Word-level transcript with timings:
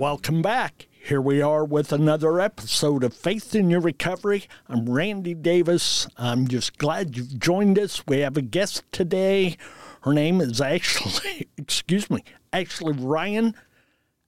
Welcome 0.00 0.40
back. 0.40 0.88
Here 0.90 1.20
we 1.20 1.42
are 1.42 1.62
with 1.62 1.92
another 1.92 2.40
episode 2.40 3.04
of 3.04 3.12
Faith 3.12 3.54
in 3.54 3.68
Your 3.68 3.80
Recovery. 3.80 4.44
I'm 4.66 4.88
Randy 4.88 5.34
Davis. 5.34 6.08
I'm 6.16 6.48
just 6.48 6.78
glad 6.78 7.18
you've 7.18 7.38
joined 7.38 7.78
us. 7.78 8.02
We 8.08 8.20
have 8.20 8.38
a 8.38 8.40
guest 8.40 8.82
today. 8.92 9.58
Her 10.00 10.14
name 10.14 10.40
is 10.40 10.58
Ashley, 10.58 11.50
excuse 11.58 12.08
me, 12.08 12.24
Ashley 12.50 12.94
Ryan. 12.94 13.54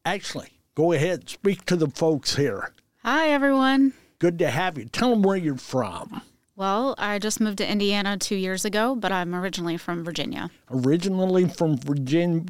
Ashley, 0.05 0.61
go 0.75 0.93
ahead, 0.93 1.31
speak 1.31 1.65
to 1.65 1.77
the 1.77 1.89
folks 1.89 2.37
here. 2.37 2.75
Hi, 3.03 3.31
everyone. 3.31 3.95
Good 4.19 4.39
to 4.41 4.51
have 4.51 4.77
you. 4.77 4.85
Tell 4.85 5.09
them 5.09 5.23
where 5.23 5.39
you're 5.39 5.57
from. 5.57 6.21
Well, 6.55 6.95
I 6.99 7.19
just 7.19 7.41
moved 7.41 7.59
to 7.59 7.71
Indiana 7.71 8.19
two 8.19 8.37
years 8.37 8.67
ago, 8.67 8.95
but 8.95 9.11
I'm 9.11 9.35
originally 9.35 9.79
from 9.79 10.05
Virginia. 10.05 10.51
Originally 10.71 11.49
from 11.49 11.79
Virginia, 11.79 12.45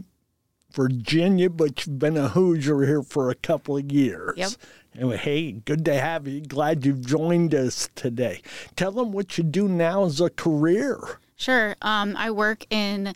Virginia, 0.73 1.51
but 1.51 1.87
you've 1.87 1.99
been 1.99 2.17
a 2.17 2.29
Hoosier 2.29 2.85
here 2.85 3.03
for 3.03 3.31
a 3.31 3.35
couple 3.35 3.77
of 3.77 3.91
years. 3.91 4.37
Yep. 4.37 4.51
Anyway, 4.95 5.17
hey, 5.17 5.53
good 5.53 5.85
to 5.87 5.95
have 5.95 6.29
you. 6.29 6.41
Glad 6.41 6.85
you've 6.85 7.07
joined 7.07 7.55
us 7.55 7.89
today. 7.95 8.43
Tell 8.77 8.93
them 8.93 9.13
what 9.13 9.39
you 9.39 9.45
do 9.45 9.69
now 9.69 10.05
as 10.05 10.21
a 10.21 10.29
career. 10.29 11.19
Sure. 11.37 11.77
Um, 11.83 12.15
I 12.17 12.31
work 12.31 12.67
in 12.71 13.15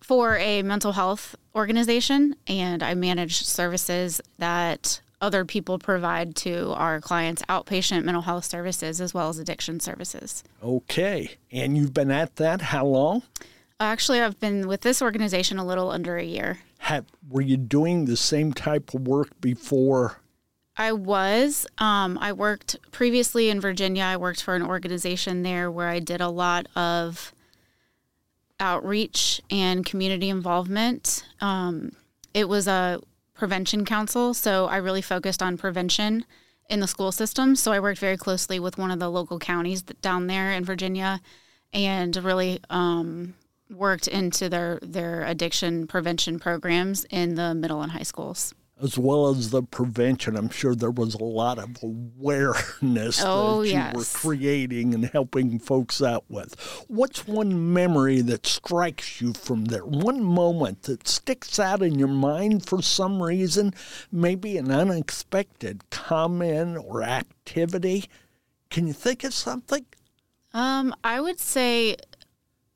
for 0.00 0.36
a 0.36 0.62
mental 0.62 0.92
health 0.92 1.34
organization, 1.54 2.36
and 2.46 2.82
I 2.82 2.92
manage 2.94 3.44
services 3.44 4.20
that 4.38 5.00
other 5.20 5.46
people 5.46 5.78
provide 5.78 6.36
to 6.36 6.72
our 6.72 7.00
clients 7.00 7.42
outpatient 7.48 8.04
mental 8.04 8.22
health 8.22 8.44
services 8.44 9.00
as 9.00 9.14
well 9.14 9.30
as 9.30 9.38
addiction 9.38 9.80
services. 9.80 10.44
Okay. 10.62 11.36
And 11.50 11.76
you've 11.76 11.94
been 11.94 12.10
at 12.10 12.36
that 12.36 12.60
how 12.60 12.84
long? 12.84 13.22
Actually, 13.80 14.20
I've 14.20 14.38
been 14.38 14.68
with 14.68 14.82
this 14.82 15.02
organization 15.02 15.58
a 15.58 15.66
little 15.66 15.90
under 15.90 16.16
a 16.16 16.24
year. 16.24 16.58
Have, 16.78 17.06
were 17.28 17.40
you 17.40 17.56
doing 17.56 18.04
the 18.04 18.16
same 18.16 18.52
type 18.52 18.94
of 18.94 19.06
work 19.08 19.40
before? 19.40 20.20
I 20.76 20.92
was. 20.92 21.66
Um, 21.78 22.18
I 22.20 22.32
worked 22.32 22.76
previously 22.90 23.48
in 23.48 23.60
Virginia. 23.60 24.04
I 24.04 24.16
worked 24.16 24.42
for 24.42 24.54
an 24.54 24.62
organization 24.62 25.42
there 25.42 25.70
where 25.70 25.88
I 25.88 26.00
did 26.00 26.20
a 26.20 26.28
lot 26.28 26.66
of 26.74 27.32
outreach 28.60 29.40
and 29.50 29.84
community 29.84 30.28
involvement. 30.28 31.24
Um, 31.40 31.92
it 32.32 32.48
was 32.48 32.66
a 32.66 33.00
prevention 33.34 33.84
council, 33.84 34.34
so 34.34 34.66
I 34.66 34.76
really 34.76 35.02
focused 35.02 35.42
on 35.42 35.56
prevention 35.56 36.24
in 36.68 36.80
the 36.80 36.86
school 36.86 37.12
system. 37.12 37.56
So 37.56 37.72
I 37.72 37.80
worked 37.80 37.98
very 37.98 38.16
closely 38.16 38.58
with 38.58 38.78
one 38.78 38.90
of 38.90 38.98
the 38.98 39.10
local 39.10 39.38
counties 39.38 39.82
down 39.82 40.28
there 40.28 40.52
in 40.52 40.64
Virginia 40.64 41.20
and 41.72 42.16
really 42.16 42.60
um, 42.70 43.34
worked 43.70 44.08
into 44.08 44.48
their 44.48 44.78
their 44.82 45.24
addiction 45.24 45.86
prevention 45.86 46.38
programs 46.38 47.04
in 47.10 47.34
the 47.34 47.54
middle 47.54 47.82
and 47.82 47.92
high 47.92 48.02
schools. 48.02 48.54
As 48.82 48.98
well 48.98 49.28
as 49.28 49.50
the 49.50 49.62
prevention 49.62 50.36
i'm 50.36 50.48
sure 50.48 50.74
there 50.74 50.90
was 50.90 51.14
a 51.14 51.22
lot 51.22 51.58
of 51.58 51.76
awareness 51.80 53.22
oh, 53.24 53.62
that 53.62 53.68
you 53.68 53.72
yes. 53.74 53.94
were 53.94 54.18
creating 54.18 54.94
and 54.94 55.04
helping 55.06 55.58
folks 55.58 56.02
out 56.02 56.24
with. 56.28 56.54
What's 56.88 57.26
one 57.26 57.72
memory 57.72 58.20
that 58.22 58.46
strikes 58.46 59.20
you 59.20 59.32
from 59.32 59.66
there? 59.66 59.86
One 59.86 60.22
moment 60.22 60.82
that 60.82 61.06
sticks 61.06 61.58
out 61.58 61.82
in 61.82 61.98
your 61.98 62.08
mind 62.08 62.66
for 62.66 62.82
some 62.82 63.22
reason 63.22 63.74
maybe 64.10 64.56
an 64.58 64.72
unexpected 64.72 65.88
comment 65.90 66.78
or 66.84 67.02
activity? 67.02 68.10
Can 68.70 68.88
you 68.88 68.92
think 68.92 69.22
of 69.22 69.32
something? 69.32 69.86
Um, 70.52 70.94
I 71.02 71.20
would 71.20 71.40
say 71.40 71.96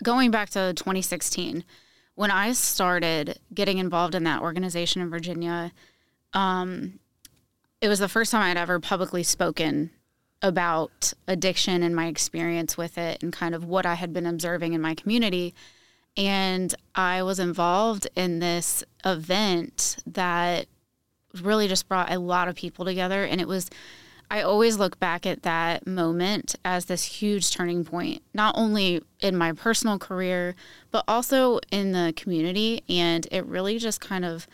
going 0.02 0.30
back 0.30 0.50
to 0.50 0.72
2016, 0.74 1.64
when 2.14 2.30
I 2.30 2.52
started 2.52 3.38
getting 3.54 3.78
involved 3.78 4.14
in 4.14 4.24
that 4.24 4.42
organization 4.42 5.02
in 5.02 5.10
Virginia, 5.10 5.72
um, 6.32 6.98
it 7.80 7.88
was 7.88 8.00
the 8.00 8.08
first 8.08 8.32
time 8.32 8.42
I'd 8.42 8.60
ever 8.60 8.80
publicly 8.80 9.22
spoken 9.22 9.90
about 10.42 11.12
addiction 11.26 11.82
and 11.82 11.94
my 11.94 12.06
experience 12.06 12.76
with 12.76 12.98
it 12.98 13.22
and 13.22 13.32
kind 13.32 13.54
of 13.54 13.64
what 13.64 13.86
I 13.86 13.94
had 13.94 14.12
been 14.12 14.26
observing 14.26 14.72
in 14.72 14.80
my 14.80 14.94
community. 14.94 15.54
And 16.16 16.74
I 16.94 17.22
was 17.22 17.38
involved 17.38 18.08
in 18.16 18.38
this 18.38 18.82
event 19.04 19.98
that 20.06 20.66
really 21.40 21.68
just 21.68 21.88
brought 21.88 22.10
a 22.10 22.18
lot 22.18 22.48
of 22.48 22.56
people 22.56 22.84
together. 22.84 23.24
And 23.24 23.40
it 23.40 23.48
was 23.48 23.70
I 24.30 24.42
always 24.42 24.76
look 24.76 24.98
back 24.98 25.24
at 25.24 25.42
that 25.42 25.86
moment 25.86 26.54
as 26.64 26.84
this 26.84 27.04
huge 27.04 27.50
turning 27.50 27.84
point, 27.84 28.22
not 28.34 28.54
only 28.58 29.02
in 29.20 29.36
my 29.36 29.52
personal 29.52 29.98
career, 29.98 30.54
but 30.90 31.04
also 31.08 31.60
in 31.70 31.92
the 31.92 32.12
community. 32.14 32.82
And 32.88 33.26
it 33.30 33.46
really 33.46 33.78
just 33.78 34.00
kind 34.00 34.24
of 34.24 34.46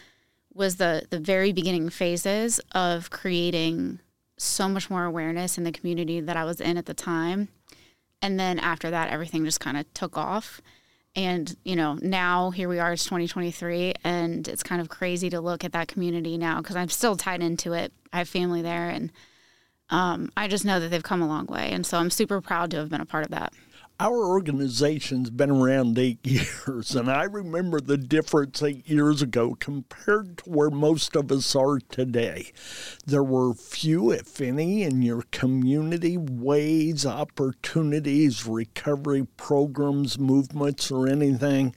was 0.53 0.77
the, 0.77 1.07
the 1.11 1.19
very 1.19 1.53
beginning 1.53 1.91
phases 1.91 2.61
of 2.73 3.11
creating 3.11 3.99
so 4.39 4.69
much 4.69 4.91
more 4.91 5.05
awareness 5.05 5.59
in 5.59 5.65
the 5.65 5.73
community 5.73 6.21
that 6.21 6.37
I 6.37 6.45
was 6.45 6.61
in 6.61 6.77
at 6.77 6.87
the 6.87 6.95
time. 6.95 7.49
And 8.23 8.39
then 8.39 8.61
after 8.61 8.91
that, 8.91 9.11
everything 9.11 9.45
just 9.45 9.61
kind 9.61 9.77
of 9.77 9.93
took 9.93 10.17
off. 10.17 10.61
And, 11.17 11.57
you 11.65 11.77
know, 11.77 11.99
now 12.01 12.51
here 12.51 12.69
we 12.69 12.79
are, 12.79 12.93
it's 12.93 13.05
2023, 13.05 13.95
and 14.03 14.49
it's 14.49 14.65
kind 14.65 14.81
of 14.81 14.89
crazy 14.89 15.31
to 15.31 15.41
look 15.41 15.65
at 15.65 15.73
that 15.73 15.87
community 15.87 16.37
now 16.39 16.59
because 16.61 16.75
I'm 16.75 16.89
still 16.89 17.17
tied 17.17 17.43
into 17.43 17.73
it. 17.73 17.93
I 18.13 18.19
have 18.19 18.29
family 18.29 18.63
there 18.63 18.89
and 18.89 19.13
um, 19.95 20.33
I 20.37 20.49
just 20.49 20.65
know 20.65 20.81
that 20.81 20.89
they've 20.89 21.05
come 21.05 21.23
a 21.23 21.29
long 21.29 21.47
way. 21.47 21.71
And 21.71 21.87
so 21.87 21.99
I'm 21.99 22.11
super 22.11 22.41
proud 22.41 22.73
to 22.73 22.79
have 22.79 22.91
been 22.91 23.01
a 23.01 23.07
part 23.07 23.25
of 23.25 23.31
that. 23.31 23.53
Our 24.01 24.27
organization's 24.27 25.31
been 25.31 25.53
around 25.53 25.97
eight 26.01 26.19
years, 26.25 26.97
and 26.97 27.09
I 27.09 27.23
remember 27.23 27.81
the 27.81 27.97
difference 27.97 28.61
eight 28.61 28.89
years 28.89 29.23
ago 29.23 29.55
compared 29.55 30.39
to 30.39 30.51
where 30.51 30.71
most 30.71 31.15
of 31.15 31.31
us 31.31 31.55
are 31.55 31.79
today. 31.79 32.51
There 33.07 33.23
were 33.23 33.55
few, 33.55 34.11
if 34.11 34.41
any, 34.41 34.83
in 34.83 35.03
your 35.03 35.23
community 35.31 36.17
ways, 36.17 37.07
opportunities, 37.07 38.49
recovery 38.49 39.29
programs, 39.37 40.19
movements, 40.19 40.91
or 40.91 41.07
anything 41.07 41.73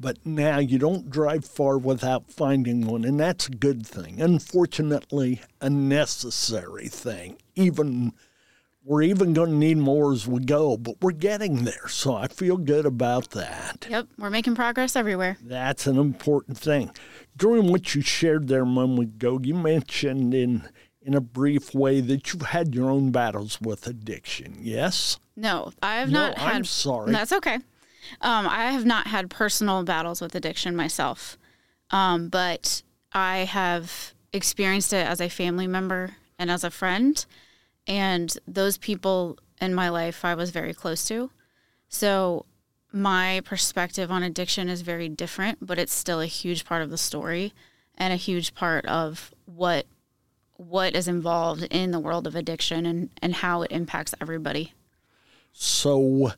but 0.00 0.24
now 0.24 0.58
you 0.58 0.78
don't 0.78 1.10
drive 1.10 1.44
far 1.44 1.76
without 1.76 2.32
finding 2.32 2.86
one, 2.86 3.04
and 3.04 3.20
that's 3.20 3.46
a 3.46 3.50
good 3.50 3.86
thing. 3.86 4.20
Unfortunately, 4.20 5.42
a 5.60 5.68
necessary 5.68 6.88
thing. 6.88 7.36
Even 7.54 8.12
we're 8.82 9.02
even 9.02 9.34
going 9.34 9.50
to 9.50 9.56
need 9.56 9.76
more 9.76 10.12
as 10.12 10.26
we 10.26 10.40
go, 10.40 10.78
but 10.78 10.96
we're 11.02 11.12
getting 11.12 11.64
there. 11.64 11.86
So 11.88 12.14
I 12.14 12.28
feel 12.28 12.56
good 12.56 12.86
about 12.86 13.30
that. 13.32 13.86
Yep, 13.90 14.08
we're 14.18 14.30
making 14.30 14.54
progress 14.54 14.96
everywhere. 14.96 15.36
That's 15.42 15.86
an 15.86 15.98
important 15.98 16.56
thing. 16.56 16.90
During 17.36 17.70
what 17.70 17.94
you 17.94 18.00
shared 18.00 18.48
there 18.48 18.62
a 18.62 18.66
moment 18.66 19.16
ago, 19.16 19.38
you 19.42 19.54
mentioned 19.54 20.32
in 20.32 20.66
in 21.02 21.14
a 21.14 21.20
brief 21.20 21.74
way 21.74 22.00
that 22.00 22.32
you've 22.32 22.42
had 22.42 22.74
your 22.74 22.90
own 22.90 23.10
battles 23.10 23.60
with 23.60 23.86
addiction. 23.86 24.56
Yes? 24.60 25.18
No, 25.34 25.72
I 25.82 25.96
have 25.96 26.10
no, 26.10 26.28
not 26.28 26.38
had. 26.38 26.56
I'm 26.56 26.64
sorry. 26.64 27.12
That's 27.12 27.32
okay. 27.32 27.58
Um, 28.20 28.46
I 28.48 28.72
have 28.72 28.84
not 28.84 29.06
had 29.06 29.30
personal 29.30 29.82
battles 29.82 30.20
with 30.20 30.34
addiction 30.34 30.76
myself, 30.76 31.38
um, 31.90 32.28
but 32.28 32.82
I 33.12 33.38
have 33.38 34.14
experienced 34.32 34.92
it 34.92 35.06
as 35.06 35.20
a 35.20 35.28
family 35.28 35.66
member 35.66 36.16
and 36.38 36.50
as 36.50 36.64
a 36.64 36.70
friend. 36.70 37.24
And 37.86 38.36
those 38.46 38.78
people 38.78 39.38
in 39.60 39.74
my 39.74 39.88
life 39.88 40.24
I 40.24 40.34
was 40.34 40.50
very 40.50 40.72
close 40.72 41.04
to. 41.06 41.30
So 41.88 42.46
my 42.92 43.40
perspective 43.44 44.10
on 44.10 44.22
addiction 44.22 44.68
is 44.68 44.82
very 44.82 45.08
different, 45.08 45.58
but 45.60 45.78
it's 45.78 45.92
still 45.92 46.20
a 46.20 46.26
huge 46.26 46.64
part 46.64 46.82
of 46.82 46.90
the 46.90 46.98
story 46.98 47.52
and 47.96 48.12
a 48.12 48.16
huge 48.16 48.54
part 48.54 48.86
of 48.86 49.32
what 49.46 49.86
what 50.56 50.94
is 50.94 51.08
involved 51.08 51.62
in 51.70 51.90
the 51.90 51.98
world 51.98 52.26
of 52.26 52.36
addiction 52.36 52.84
and, 52.84 53.08
and 53.22 53.36
how 53.36 53.62
it 53.62 53.70
impacts 53.70 54.14
everybody. 54.20 54.74
So 55.52 56.32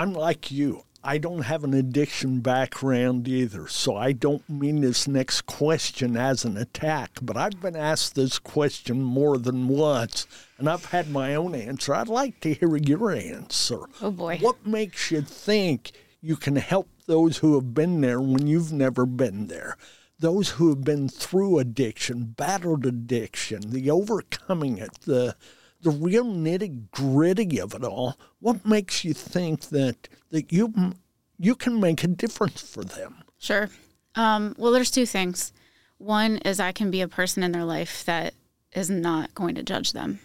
I'm 0.00 0.14
like 0.14 0.50
you. 0.50 0.84
I 1.04 1.18
don't 1.18 1.42
have 1.42 1.62
an 1.62 1.74
addiction 1.74 2.40
background 2.40 3.28
either, 3.28 3.68
so 3.68 3.96
I 3.96 4.12
don't 4.12 4.48
mean 4.48 4.80
this 4.80 5.06
next 5.06 5.42
question 5.42 6.16
as 6.16 6.42
an 6.42 6.56
attack, 6.56 7.18
but 7.20 7.36
I've 7.36 7.60
been 7.60 7.76
asked 7.76 8.14
this 8.14 8.38
question 8.38 9.02
more 9.02 9.36
than 9.36 9.68
once, 9.68 10.26
and 10.56 10.70
I've 10.70 10.86
had 10.86 11.10
my 11.10 11.34
own 11.34 11.54
answer. 11.54 11.94
I'd 11.94 12.08
like 12.08 12.40
to 12.40 12.54
hear 12.54 12.78
your 12.78 13.10
answer. 13.10 13.80
Oh, 14.00 14.10
boy. 14.10 14.38
What 14.38 14.66
makes 14.66 15.10
you 15.10 15.20
think 15.20 15.92
you 16.22 16.36
can 16.36 16.56
help 16.56 16.88
those 17.04 17.36
who 17.36 17.56
have 17.56 17.74
been 17.74 18.00
there 18.00 18.22
when 18.22 18.46
you've 18.46 18.72
never 18.72 19.04
been 19.04 19.48
there? 19.48 19.76
those 20.20 20.50
who 20.50 20.68
have 20.68 20.84
been 20.84 21.08
through 21.08 21.58
addiction, 21.58 22.34
battled 22.36 22.84
addiction, 22.84 23.70
the 23.70 23.90
overcoming 23.90 24.76
it, 24.76 24.92
the 25.06 25.34
the 25.82 25.90
real 25.90 26.24
nitty 26.24 26.90
gritty 26.90 27.60
of 27.60 27.74
it 27.74 27.84
all. 27.84 28.18
What 28.40 28.66
makes 28.66 29.04
you 29.04 29.14
think 29.14 29.68
that 29.70 30.08
that 30.30 30.52
you 30.52 30.94
you 31.38 31.54
can 31.54 31.80
make 31.80 32.04
a 32.04 32.08
difference 32.08 32.60
for 32.60 32.84
them? 32.84 33.16
Sure. 33.38 33.70
Um, 34.14 34.54
well, 34.58 34.72
there's 34.72 34.90
two 34.90 35.06
things. 35.06 35.52
One 35.98 36.38
is 36.38 36.60
I 36.60 36.72
can 36.72 36.90
be 36.90 37.00
a 37.00 37.08
person 37.08 37.42
in 37.42 37.52
their 37.52 37.64
life 37.64 38.04
that 38.04 38.34
is 38.72 38.90
not 38.90 39.34
going 39.34 39.54
to 39.54 39.62
judge 39.62 39.92
them, 39.92 40.20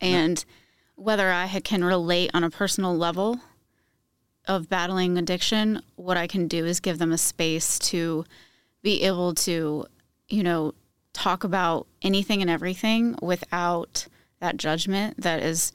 and 0.00 0.44
whether 0.96 1.30
I 1.30 1.46
can 1.60 1.82
relate 1.84 2.30
on 2.34 2.44
a 2.44 2.50
personal 2.50 2.96
level 2.96 3.40
of 4.46 4.68
battling 4.68 5.16
addiction, 5.16 5.82
what 5.96 6.16
I 6.16 6.26
can 6.26 6.48
do 6.48 6.66
is 6.66 6.80
give 6.80 6.98
them 6.98 7.12
a 7.12 7.18
space 7.18 7.78
to 7.78 8.24
be 8.82 9.02
able 9.02 9.34
to, 9.34 9.86
you 10.28 10.42
know, 10.42 10.74
talk 11.12 11.44
about 11.44 11.86
anything 12.02 12.40
and 12.40 12.50
everything 12.50 13.16
without 13.22 14.06
that 14.40 14.56
judgment 14.56 15.20
that 15.20 15.42
is 15.42 15.72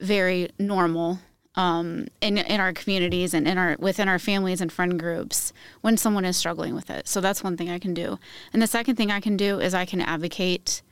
very 0.00 0.50
normal 0.58 1.20
um, 1.54 2.06
in 2.20 2.38
in 2.38 2.60
our 2.60 2.72
communities 2.72 3.34
and 3.34 3.46
in 3.46 3.58
our 3.58 3.76
within 3.78 4.08
our 4.08 4.18
families 4.18 4.60
and 4.60 4.72
friend 4.72 4.98
groups 4.98 5.52
when 5.82 5.96
someone 5.96 6.24
is 6.24 6.36
struggling 6.36 6.74
with 6.74 6.90
it. 6.90 7.06
So 7.06 7.20
that's 7.20 7.44
one 7.44 7.56
thing 7.56 7.70
I 7.70 7.78
can 7.78 7.94
do. 7.94 8.18
And 8.52 8.62
the 8.62 8.66
second 8.66 8.96
thing 8.96 9.10
I 9.10 9.20
can 9.20 9.36
do 9.36 9.60
is 9.60 9.74
I 9.74 9.84
can 9.84 10.00
advocate 10.00 10.82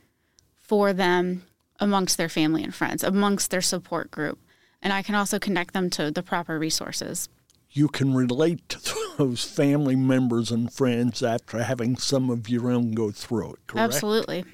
for 0.57 0.93
them 0.93 1.43
amongst 1.79 2.17
their 2.17 2.29
family 2.29 2.63
and 2.63 2.73
friends, 2.73 3.03
amongst 3.03 3.49
their 3.49 3.61
support 3.61 4.11
group, 4.11 4.37
and 4.81 4.93
I 4.93 5.01
can 5.01 5.15
also 5.15 5.39
connect 5.39 5.73
them 5.73 5.89
to 5.91 6.11
the 6.11 6.21
proper 6.21 6.59
resources. 6.59 7.27
You 7.71 7.87
can 7.87 8.13
relate 8.13 8.69
to 8.69 8.95
those 9.17 9.43
family 9.43 9.95
members 9.95 10.51
and 10.51 10.71
friends 10.71 11.23
after 11.23 11.63
having 11.63 11.95
some 11.95 12.29
of 12.29 12.49
your 12.49 12.69
own 12.69 12.91
go 12.91 13.11
through 13.11 13.53
it. 13.53 13.67
Correct? 13.67 13.95
Absolutely. 13.95 14.45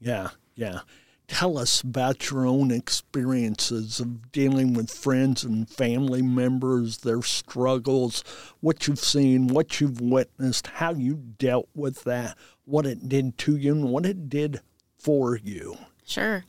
Yeah, 0.00 0.30
yeah 0.54 0.80
tell 1.30 1.56
us 1.56 1.80
about 1.80 2.28
your 2.28 2.44
own 2.44 2.72
experiences 2.72 4.00
of 4.00 4.32
dealing 4.32 4.74
with 4.74 4.90
friends 4.90 5.44
and 5.44 5.70
family 5.70 6.20
members, 6.20 6.98
their 6.98 7.22
struggles, 7.22 8.24
what 8.58 8.88
you've 8.88 8.98
seen, 8.98 9.46
what 9.46 9.80
you've 9.80 10.00
witnessed, 10.00 10.66
how 10.66 10.92
you 10.92 11.14
dealt 11.14 11.68
with 11.72 12.02
that, 12.02 12.36
what 12.64 12.84
it 12.84 13.08
did 13.08 13.38
to 13.38 13.56
you, 13.56 13.72
and 13.72 13.84
what 13.84 14.04
it 14.04 14.28
did 14.28 14.60
for 14.98 15.36
you. 15.36 15.78
Sure. 16.04 16.44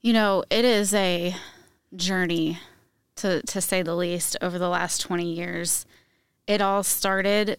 You 0.00 0.12
know, 0.12 0.44
it 0.48 0.64
is 0.64 0.94
a 0.94 1.34
journey 1.96 2.60
to 3.16 3.42
to 3.42 3.60
say 3.60 3.82
the 3.82 3.96
least 3.96 4.36
over 4.40 4.60
the 4.60 4.68
last 4.68 5.00
20 5.00 5.24
years. 5.24 5.86
It 6.46 6.60
all 6.60 6.84
started 6.84 7.58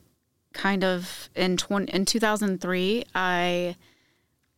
kind 0.53 0.85
of 0.85 1.29
in 1.35 1.57
20, 1.57 1.91
in 1.91 2.05
2003. 2.05 3.03
I 3.13 3.75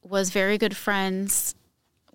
was 0.04 0.30
very 0.30 0.60
good 0.60 0.78
friends 0.78 1.56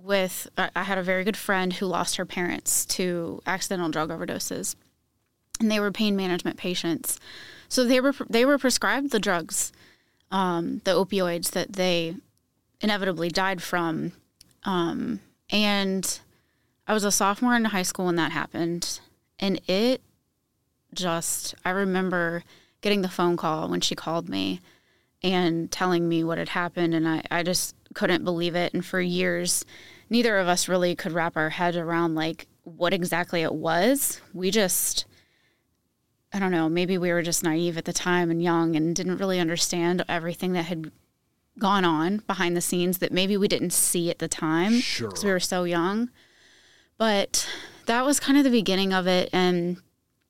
with 0.03 0.49
I 0.57 0.83
had 0.83 0.99
a 0.99 1.03
very 1.03 1.25
good 1.25 1.37
friend 1.37 1.73
who 1.73 1.87
lost 1.87 2.17
her 2.17 2.27
parents 2.27 2.85
to 2.87 3.41
accidental 3.47 3.91
drug 3.91 4.11
overdoses, 4.11 4.75
and 5.61 5.71
they 5.71 5.81
were 5.81 5.93
pain 5.93 6.17
management 6.17 6.57
patients. 6.57 7.21
So 7.69 7.85
they 7.85 8.01
were 8.01 8.15
they 8.29 8.45
were 8.45 8.59
prescribed 8.59 9.11
the 9.11 9.21
drugs, 9.21 9.73
um, 10.31 10.81
the 10.85 10.93
opioids 10.93 11.51
that 11.53 11.75
they 11.75 12.17
inevitably 12.81 13.29
died 13.29 13.63
from, 13.63 14.13
um, 14.65 15.21
and 15.51 16.21
I 16.87 16.95
was 16.95 17.05
a 17.05 17.13
sophomore 17.13 17.55
in 17.55 17.65
high 17.67 17.83
school 17.83 18.07
when 18.07 18.17
that 18.17 18.33
happened, 18.33 19.01
and 19.39 19.61
it 19.69 20.03
just 20.93 21.55
I 21.65 21.71
remember 21.71 22.45
getting 22.81 23.03
the 23.03 23.09
phone 23.09 23.37
call 23.37 23.69
when 23.69 23.81
she 23.81 23.95
called 23.95 24.29
me 24.29 24.61
and 25.23 25.71
telling 25.71 26.09
me 26.09 26.25
what 26.25 26.39
had 26.39 26.51
happened. 26.51 26.95
And 26.95 27.09
I, 27.09 27.23
I 27.31 27.43
just 27.43 27.77
couldn't 27.95 28.25
believe 28.25 28.55
it 28.55 28.73
and 28.73 28.85
for 28.85 29.01
years 29.01 29.65
neither 30.13 30.39
of 30.39 30.47
us 30.47 30.69
really 30.69 30.95
could 30.95 31.13
wrap 31.13 31.37
our 31.37 31.51
head 31.51 31.75
around 31.75 32.15
like 32.15 32.47
what 32.65 32.93
exactly 32.93 33.43
it 33.43 33.55
was. 33.55 34.21
We 34.33 34.51
just 34.51 35.07
I 36.35 36.39
don't 36.39 36.51
know, 36.51 36.69
maybe 36.69 36.97
we 36.97 37.13
were 37.13 37.23
just 37.23 37.43
naive 37.43 37.77
at 37.77 37.85
the 37.85 37.93
time 37.93 38.31
and 38.31 38.43
young 38.43 38.75
and 38.75 38.97
didn't 38.97 39.19
really 39.19 39.39
understand 39.39 40.03
everything 40.09 40.53
that 40.53 40.65
had 40.65 40.91
gone 41.59 41.85
on 41.85 42.19
behind 42.27 42.57
the 42.57 42.63
scenes 42.63 42.99
that 42.99 43.13
maybe 43.13 43.37
we 43.37 43.49
didn't 43.49 43.75
see 43.75 44.09
at 44.09 44.19
the 44.19 44.29
time 44.29 44.77
because 44.77 44.85
sure. 44.85 45.11
we 45.23 45.31
were 45.31 45.41
so 45.41 45.65
young. 45.65 46.11
But 46.97 47.47
that 47.85 48.07
was 48.07 48.19
kind 48.19 48.39
of 48.39 48.45
the 48.45 48.51
beginning 48.51 48.95
of 48.95 49.07
it 49.07 49.29
and 49.33 49.77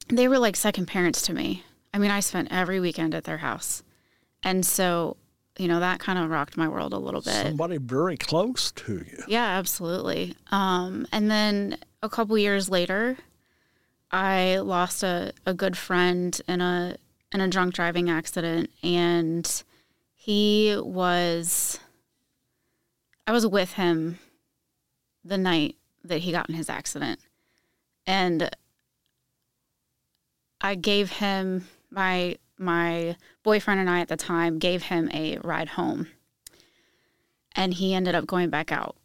they 0.09 0.26
were 0.26 0.38
like 0.38 0.56
second 0.56 0.87
parents 0.87 1.23
to 1.23 1.32
me. 1.32 1.64
I 1.94 1.99
mean, 1.99 2.11
I 2.11 2.20
spent 2.20 2.49
every 2.50 2.81
weekend 2.81 3.14
at 3.14 3.25
their 3.25 3.38
house. 3.38 3.85
And 4.43 4.67
so 4.67 5.17
you 5.58 5.69
know, 5.69 5.81
that 5.81 6.00
kind 6.00 6.19
of 6.19 6.31
rocked 6.31 6.56
my 6.56 6.69
world 6.69 6.93
a 6.93 6.99
little 6.99 7.20
bit. 7.20 7.46
Somebody 7.46 7.76
very 7.76 8.16
close 8.16 8.72
to 8.72 9.04
you. 9.06 9.22
Yeah, 9.28 9.44
absolutely. 9.44 10.34
Um, 10.50 11.06
and 11.12 11.31
then 11.31 11.78
a 12.02 12.08
couple 12.08 12.37
years 12.38 12.70
later, 12.70 13.19
I 14.10 14.58
lost 14.58 15.02
a, 15.02 15.32
a 15.46 15.54
good 15.54 15.76
friend 15.76 16.38
in 16.49 16.60
a 16.60 16.96
in 17.32 17.40
a 17.40 17.49
drunk 17.49 17.75
driving 17.75 18.10
accident, 18.10 18.70
and 18.82 19.62
he 20.14 20.76
was. 20.78 21.78
I 23.26 23.32
was 23.32 23.46
with 23.46 23.75
him 23.75 24.19
the 25.25 25.38
night 25.38 25.76
that 26.04 26.19
he 26.19 26.32
got 26.32 26.49
in 26.49 26.54
his 26.54 26.69
accident, 26.69 27.20
and 28.06 28.50
I 30.60 30.75
gave 30.75 31.10
him 31.10 31.66
my 31.90 32.37
my 32.62 33.17
boyfriend 33.43 33.81
and 33.81 33.91
I 33.91 34.00
at 34.00 34.09
the 34.09 34.17
time 34.17 34.59
gave 34.59 34.85
him 34.85 35.11
a 35.12 35.38
ride 35.43 35.70
home. 35.70 36.09
And 37.55 37.75
he 37.75 37.93
ended 37.93 38.14
up 38.14 38.26
going 38.26 38.49
back 38.49 38.73
out. 38.73 38.97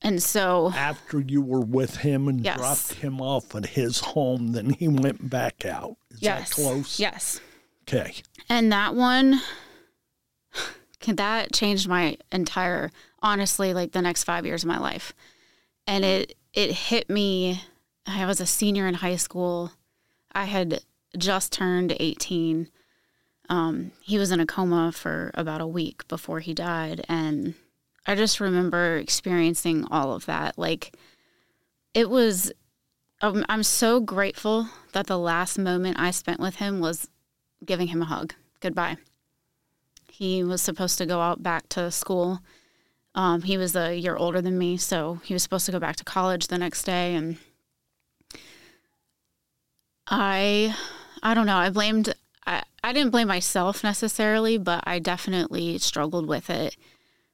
And 0.00 0.22
so 0.22 0.72
after 0.74 1.20
you 1.20 1.42
were 1.42 1.60
with 1.60 1.98
him 1.98 2.28
and 2.28 2.40
yes. 2.44 2.56
dropped 2.56 2.92
him 2.94 3.20
off 3.20 3.54
at 3.54 3.66
his 3.66 4.00
home, 4.00 4.52
then 4.52 4.70
he 4.70 4.86
went 4.88 5.28
back 5.28 5.64
out. 5.64 5.96
Is 6.10 6.22
yes. 6.22 6.48
that 6.48 6.54
close? 6.54 7.00
Yes. 7.00 7.40
Okay. 7.82 8.14
And 8.48 8.72
that 8.72 8.94
one 8.94 9.40
that 11.06 11.52
changed 11.52 11.88
my 11.88 12.16
entire 12.30 12.90
honestly 13.22 13.74
like 13.74 13.92
the 13.92 14.02
next 14.02 14.24
5 14.24 14.46
years 14.46 14.62
of 14.62 14.68
my 14.68 14.78
life. 14.78 15.12
And 15.86 16.04
it 16.04 16.36
it 16.52 16.70
hit 16.72 17.10
me 17.10 17.62
I 18.06 18.24
was 18.24 18.40
a 18.40 18.46
senior 18.46 18.86
in 18.86 18.94
high 18.94 19.16
school. 19.16 19.72
I 20.32 20.44
had 20.44 20.82
just 21.16 21.52
turned 21.52 21.94
18 21.98 22.68
um, 23.48 23.92
he 24.00 24.18
was 24.18 24.30
in 24.30 24.40
a 24.40 24.46
coma 24.46 24.92
for 24.92 25.30
about 25.34 25.60
a 25.60 25.66
week 25.66 26.06
before 26.08 26.40
he 26.40 26.54
died. 26.54 27.04
And 27.08 27.54
I 28.06 28.14
just 28.14 28.40
remember 28.40 28.96
experiencing 28.96 29.86
all 29.90 30.12
of 30.12 30.26
that. 30.26 30.58
Like, 30.58 30.96
it 31.94 32.10
was, 32.10 32.52
um, 33.22 33.44
I'm 33.48 33.62
so 33.62 34.00
grateful 34.00 34.68
that 34.92 35.06
the 35.06 35.18
last 35.18 35.58
moment 35.58 35.98
I 35.98 36.10
spent 36.10 36.40
with 36.40 36.56
him 36.56 36.80
was 36.80 37.08
giving 37.64 37.88
him 37.88 38.02
a 38.02 38.06
hug. 38.06 38.34
Goodbye. 38.60 38.98
He 40.10 40.42
was 40.42 40.60
supposed 40.60 40.98
to 40.98 41.06
go 41.06 41.20
out 41.20 41.42
back 41.42 41.68
to 41.70 41.90
school. 41.90 42.40
Um, 43.14 43.42
he 43.42 43.56
was 43.56 43.74
a 43.74 43.94
year 43.94 44.16
older 44.16 44.40
than 44.40 44.58
me, 44.58 44.76
so 44.76 45.20
he 45.24 45.32
was 45.32 45.42
supposed 45.42 45.66
to 45.66 45.72
go 45.72 45.78
back 45.78 45.96
to 45.96 46.04
college 46.04 46.48
the 46.48 46.58
next 46.58 46.84
day. 46.84 47.14
And 47.14 47.38
I, 50.06 50.76
I 51.22 51.34
don't 51.34 51.46
know. 51.46 51.56
I 51.56 51.70
blamed 51.70 52.14
I, 52.48 52.62
I 52.82 52.92
didn't 52.94 53.10
blame 53.10 53.28
myself 53.28 53.84
necessarily, 53.84 54.56
but 54.56 54.82
I 54.86 54.98
definitely 54.98 55.76
struggled 55.78 56.26
with 56.26 56.48
it 56.48 56.76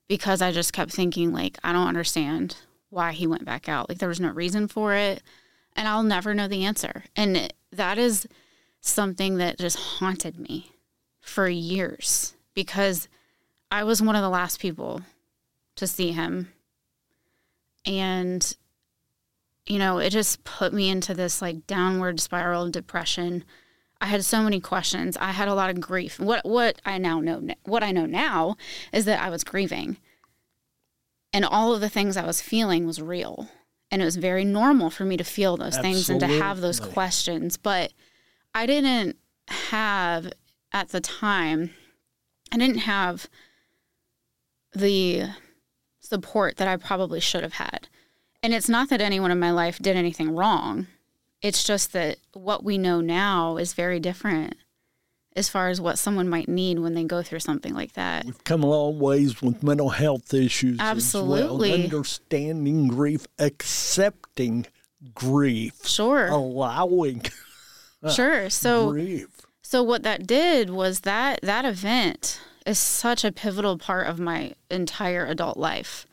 because 0.09 0.43
I 0.43 0.51
just 0.51 0.73
kept 0.73 0.93
thinking, 0.93 1.33
like, 1.33 1.57
I 1.63 1.73
don't 1.73 1.87
understand 1.87 2.57
why 2.91 3.13
he 3.13 3.27
went 3.27 3.45
back 3.45 3.69
out. 3.69 3.89
Like, 3.89 3.99
there 3.99 4.09
was 4.09 4.21
no 4.21 4.31
reason 4.31 4.67
for 4.67 4.95
it. 4.95 5.23
And 5.77 5.87
I'll 5.87 6.03
never 6.03 6.35
know 6.35 6.49
the 6.49 6.65
answer. 6.65 7.05
And 7.17 7.53
that 7.73 7.97
is 7.97 8.27
something 8.81 9.37
that 9.39 9.59
just 9.59 9.79
haunted 9.79 10.39
me 10.39 10.73
for 11.21 11.49
years 11.49 12.35
because 12.53 13.09
I 13.71 13.85
was 13.85 14.03
one 14.03 14.17
of 14.17 14.23
the 14.23 14.29
last 14.29 14.61
people 14.61 15.03
to 15.77 15.87
see 15.87 16.13
him. 16.13 16.53
And, 17.87 18.57
you 19.67 19.79
know, 19.79 19.99
it 19.99 20.11
just 20.11 20.45
put 20.45 20.73
me 20.73 20.89
into 20.89 21.15
this 21.15 21.41
like 21.41 21.67
downward 21.67 22.21
spiral 22.21 22.65
of 22.65 22.73
depression 22.73 23.45
I 24.01 24.07
had 24.07 24.25
so 24.25 24.43
many 24.43 24.61
questions. 24.61 25.17
I 25.17 25.33
had 25.33 25.49
a 25.49 25.55
lot 25.55 25.71
of 25.71 25.81
grief. 25.81 26.21
What 26.21 26.45
what 26.45 26.81
I 26.85 26.99
now 26.99 27.21
know 27.21 27.49
what 27.65 27.83
I 27.83 27.93
know 27.93 28.07
now 28.07 28.57
is 28.93 29.05
that 29.07 29.23
I 29.23 29.31
was 29.31 29.45
grieving. 29.45 29.99
And 31.33 31.45
all 31.45 31.75
of 31.75 31.81
the 31.81 31.89
things 31.89 32.17
I 32.17 32.27
was 32.27 32.41
feeling 32.41 32.87
was 32.87 33.03
real. 33.03 33.49
And 33.91 34.01
it 34.01 34.05
was 34.05 34.17
very 34.17 34.45
normal 34.45 34.91
for 34.91 35.05
me 35.05 35.17
to 35.17 35.25
feel 35.25 35.57
those 35.57 35.77
Absolutely. 35.77 35.93
things 35.93 36.11
and 36.11 36.21
to 36.21 36.27
have 36.27 36.61
those 36.61 36.81
questions, 36.81 37.57
but 37.57 37.93
I 38.55 38.67
didn't 38.67 39.17
have 39.49 40.33
at 40.73 40.89
the 40.89 41.01
time 41.01 41.71
I 42.53 42.57
didn't 42.57 42.79
have 42.79 43.29
the 44.75 45.31
support 46.01 46.57
that 46.57 46.69
I 46.69 46.77
probably 46.77 47.21
should 47.21 47.43
have 47.43 47.55
had. 47.55 47.89
And 48.43 48.53
it's 48.53 48.69
not 48.69 48.91
that 48.91 49.01
anyone 49.01 49.31
in 49.31 49.41
my 49.41 49.51
life 49.51 49.79
did 49.79 49.97
anything 49.97 50.35
wrong. 50.35 50.87
It's 51.45 51.63
just 51.63 51.93
that 51.93 52.17
what 52.33 52.65
we 52.65 52.79
know 52.79 53.01
now 53.03 53.59
is 53.59 53.75
very 53.75 54.01
different. 54.01 54.57
as 55.37 55.49
far 55.49 55.69
as 55.69 55.81
what 55.81 55.99
someone 55.99 56.29
might 56.29 56.49
need 56.49 56.79
when 56.79 56.95
they 56.95 57.03
go 57.03 57.21
through 57.21 57.41
something 57.41 57.75
like 57.75 57.93
that. 57.95 58.25
We've 58.25 58.45
come 58.45 58.63
a 58.63 58.67
long 58.69 59.01
ways 59.01 59.43
with 59.43 59.65
mental 59.65 59.89
health 59.91 60.33
issues. 60.33 60.79
Absolutely. 60.79 61.71
Well. 61.73 61.81
Understanding 61.83 62.87
grief, 62.87 63.27
accepting 63.41 64.67
grief, 65.13 65.87
Sure. 65.87 66.29
allowing 66.29 67.23
Sure. 68.15 68.49
So 68.49 68.91
grief. 68.93 69.29
so 69.63 69.83
what 69.83 70.03
that 70.05 70.25
did 70.27 70.71
was 70.71 71.01
that 71.01 71.41
that 71.43 71.65
event 71.65 72.41
is 72.65 72.79
such 72.79 73.25
a 73.25 73.33
pivotal 73.33 73.77
part 73.77 74.07
of 74.07 74.21
my 74.21 74.55
entire 74.71 75.27
adult 75.27 75.57
life. 75.57 76.07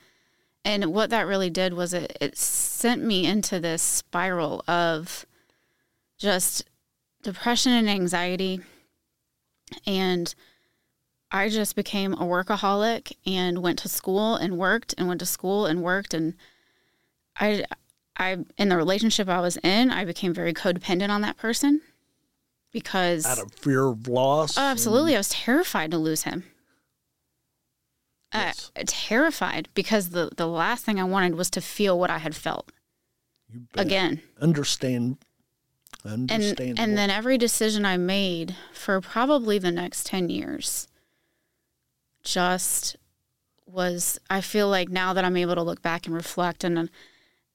And 0.63 0.93
what 0.93 1.09
that 1.09 1.25
really 1.27 1.49
did 1.49 1.73
was 1.73 1.93
it, 1.93 2.17
it 2.21 2.37
sent 2.37 3.03
me 3.03 3.25
into 3.25 3.59
this 3.59 3.81
spiral 3.81 4.63
of 4.67 5.25
just 6.17 6.63
depression 7.23 7.71
and 7.71 7.89
anxiety. 7.89 8.61
And 9.87 10.33
I 11.31 11.49
just 11.49 11.75
became 11.75 12.13
a 12.13 12.25
workaholic 12.25 13.13
and 13.25 13.63
went 13.63 13.79
to 13.79 13.89
school 13.89 14.35
and 14.35 14.57
worked 14.57 14.93
and 14.97 15.07
went 15.07 15.19
to 15.21 15.25
school 15.25 15.65
and 15.65 15.81
worked 15.81 16.13
and 16.13 16.35
I 17.39 17.65
I 18.17 18.37
in 18.57 18.69
the 18.69 18.77
relationship 18.77 19.29
I 19.29 19.39
was 19.39 19.57
in, 19.57 19.89
I 19.89 20.03
became 20.05 20.33
very 20.33 20.53
codependent 20.53 21.09
on 21.09 21.21
that 21.21 21.37
person 21.37 21.81
because 22.71 23.25
Out 23.25 23.39
of 23.39 23.53
fear 23.53 23.85
of 23.87 24.07
loss. 24.07 24.57
Oh, 24.57 24.61
absolutely. 24.61 25.15
I 25.15 25.19
was 25.19 25.29
terrified 25.29 25.91
to 25.91 25.97
lose 25.97 26.23
him. 26.23 26.43
Yes. 28.33 28.71
Uh, 28.75 28.83
terrified 28.85 29.67
because 29.73 30.09
the, 30.09 30.29
the 30.35 30.47
last 30.47 30.85
thing 30.85 30.99
I 30.99 31.03
wanted 31.03 31.35
was 31.35 31.49
to 31.51 31.61
feel 31.61 31.99
what 31.99 32.09
I 32.09 32.19
had 32.19 32.35
felt 32.35 32.71
You 33.51 33.61
again. 33.75 34.21
Understand. 36.31 36.69
And, 36.69 36.79
and 36.79 36.97
then 36.97 37.09
every 37.09 37.37
decision 37.37 37.85
I 37.85 37.97
made 37.97 38.55
for 38.73 39.01
probably 39.01 39.59
the 39.59 39.71
next 39.71 40.05
10 40.07 40.29
years 40.29 40.87
just 42.23 42.95
was, 43.67 44.19
I 44.29 44.41
feel 44.41 44.69
like 44.69 44.89
now 44.89 45.13
that 45.13 45.25
I'm 45.25 45.37
able 45.37 45.55
to 45.55 45.61
look 45.61 45.81
back 45.81 46.05
and 46.05 46.15
reflect 46.15 46.63
and 46.63 46.89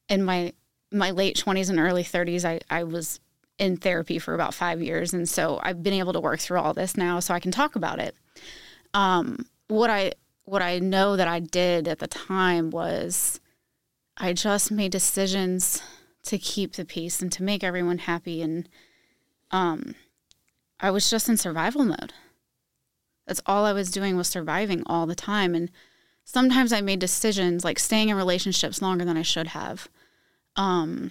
in 0.09 0.23
my, 0.23 0.53
my 0.93 1.11
late 1.11 1.37
20s 1.37 1.71
and 1.71 1.81
early 1.81 2.05
30s, 2.05 2.45
I, 2.45 2.61
I 2.71 2.85
was 2.85 3.19
in 3.59 3.77
therapy 3.77 4.19
for 4.19 4.35
about 4.35 4.55
five 4.55 4.81
years. 4.83 5.13
And 5.13 5.29
so 5.29 5.59
I've 5.63 5.83
been 5.83 5.95
able 5.95 6.13
to 6.13 6.21
work 6.21 6.41
through 6.41 6.61
all 6.61 6.75
this 6.75 6.97
now 6.97 7.21
so 7.21 7.35
I 7.35 7.41
can 7.41 7.51
talk 7.51 7.75
about 7.75 7.99
it. 7.99 8.15
Um, 8.95 9.47
what 9.69 9.91
I, 9.91 10.13
what 10.47 10.63
I 10.63 10.79
know 10.79 11.17
that 11.17 11.29
I 11.29 11.41
did 11.41 11.87
at 11.89 11.99
the 11.99 12.07
time 12.07 12.71
was 12.71 13.41
I 14.17 14.33
just 14.33 14.71
made 14.71 14.93
decisions 14.93 15.83
to 16.23 16.39
keep 16.39 16.75
the 16.75 16.85
peace 16.85 17.21
and 17.21 17.31
to 17.33 17.43
make 17.43 17.63
everyone 17.63 17.99
happy 17.99 18.41
and 18.41 18.69
um 19.51 19.95
I 20.79 20.91
was 20.91 21.09
just 21.11 21.29
in 21.29 21.37
survival 21.37 21.85
mode. 21.85 22.13
That's 23.27 23.43
all 23.47 23.65
I 23.65 23.73
was 23.73 23.91
doing 23.91 24.17
was 24.17 24.29
surviving 24.29 24.83
all 24.87 25.07
the 25.07 25.15
time 25.15 25.55
and 25.55 25.71
sometimes 26.25 26.73
I 26.73 26.81
made 26.81 27.01
decisions 27.01 27.65
like 27.65 27.79
staying 27.79 28.09
in 28.09 28.17
relationships 28.17 28.81
longer 28.81 29.05
than 29.05 29.17
I 29.17 29.23
should 29.23 29.49
have. 29.49 29.89
Um 30.55 31.11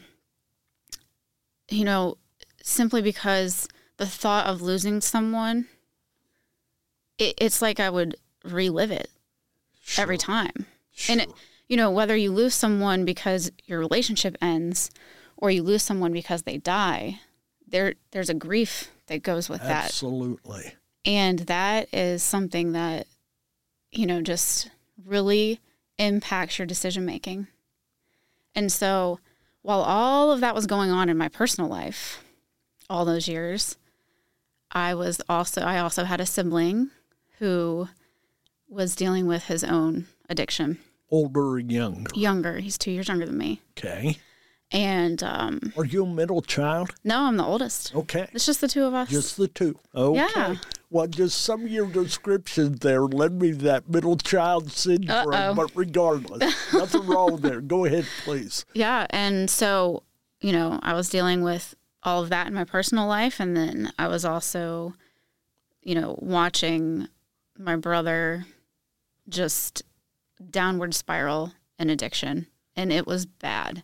you 1.69 1.83
know, 1.83 2.17
simply 2.63 3.01
because 3.01 3.67
the 3.97 4.05
thought 4.05 4.47
of 4.47 4.61
losing 4.61 5.01
someone 5.01 5.67
it, 7.17 7.33
it's 7.37 7.61
like 7.61 7.81
I 7.81 7.89
would 7.89 8.15
relive 8.45 8.91
it 8.91 9.09
every 9.97 10.17
time. 10.17 10.65
And 11.09 11.21
it, 11.21 11.29
you 11.67 11.77
know, 11.77 11.91
whether 11.91 12.15
you 12.15 12.31
lose 12.31 12.53
someone 12.53 13.05
because 13.05 13.51
your 13.65 13.79
relationship 13.79 14.37
ends 14.41 14.91
or 15.37 15.51
you 15.51 15.63
lose 15.63 15.83
someone 15.83 16.13
because 16.13 16.43
they 16.43 16.57
die, 16.57 17.19
there 17.67 17.95
there's 18.11 18.29
a 18.29 18.33
grief 18.33 18.91
that 19.07 19.23
goes 19.23 19.49
with 19.49 19.61
that. 19.61 19.85
Absolutely. 19.85 20.75
And 21.05 21.39
that 21.39 21.93
is 21.93 22.23
something 22.23 22.71
that 22.73 23.07
you 23.91 24.05
know 24.05 24.21
just 24.21 24.69
really 25.03 25.59
impacts 25.97 26.59
your 26.59 26.65
decision 26.65 27.05
making. 27.05 27.47
And 28.53 28.71
so, 28.71 29.19
while 29.61 29.81
all 29.81 30.31
of 30.31 30.39
that 30.41 30.55
was 30.55 30.67
going 30.67 30.91
on 30.91 31.09
in 31.09 31.17
my 31.17 31.27
personal 31.27 31.69
life 31.69 32.23
all 32.89 33.05
those 33.05 33.27
years, 33.27 33.77
I 34.71 34.93
was 34.93 35.21
also 35.27 35.61
I 35.61 35.79
also 35.79 36.03
had 36.03 36.21
a 36.21 36.25
sibling 36.25 36.91
who 37.39 37.89
was 38.75 38.95
dealing 38.95 39.25
with 39.27 39.45
his 39.45 39.63
own 39.63 40.05
addiction 40.29 40.77
Older 41.09 41.41
or 41.51 41.59
younger. 41.59 42.11
younger. 42.15 42.57
He's 42.59 42.77
two 42.77 42.91
years 42.91 43.07
younger 43.07 43.25
than 43.25 43.37
me. 43.37 43.61
Okay. 43.77 44.17
And 44.71 45.21
um, 45.23 45.71
Are 45.77 45.85
you 45.85 46.03
a 46.03 46.07
middle 46.07 46.41
child? 46.41 46.91
no, 47.03 47.21
I'm 47.21 47.37
the 47.37 47.45
oldest. 47.45 47.95
Okay. 47.95 48.27
It's 48.33 48.45
just 48.45 48.59
the 48.61 48.67
two 48.67 48.83
of 48.83 48.93
us. 48.93 49.09
Just 49.09 49.37
the 49.37 49.47
two. 49.47 49.79
Okay. 49.95 50.17
Yeah. 50.35 50.55
Well, 50.89 51.07
just 51.07 51.39
some 51.41 51.63
of 51.65 51.69
your 51.71 51.85
descriptions 51.87 52.79
there 52.79 53.01
led 53.01 53.39
me 53.39 53.51
to 53.51 53.57
that 53.59 53.87
middle 53.89 54.17
child 54.17 54.71
syndrome, 54.71 55.33
Uh-oh. 55.33 55.53
but 55.53 55.71
regardless, 55.75 56.53
nothing 56.73 57.05
wrong 57.05 57.37
there. 57.37 57.61
Go 57.61 57.85
ahead, 57.85 58.05
please. 58.23 58.65
yeah. 58.73 59.05
And 59.11 59.49
so, 59.49 60.03
you 60.41 60.51
know, 60.51 60.79
I 60.81 60.93
was 60.93 61.09
dealing 61.09 61.43
with 61.43 61.75
all 62.03 62.23
of 62.23 62.29
that 62.29 62.47
in 62.47 62.53
my 62.53 62.63
personal 62.65 63.07
life. 63.07 63.39
And 63.39 63.55
then 63.55 63.91
I 63.99 64.07
was 64.07 64.25
also, 64.25 64.95
you 65.83 65.95
know, 65.95 66.17
watching 66.19 67.07
my 67.57 67.75
brother 67.75 68.45
just 69.29 69.83
downward 70.49 70.93
spiral 70.93 71.53
in 71.79 71.89
addiction. 71.89 72.47
And 72.75 72.91
it 72.91 73.07
was 73.07 73.25
bad. 73.25 73.83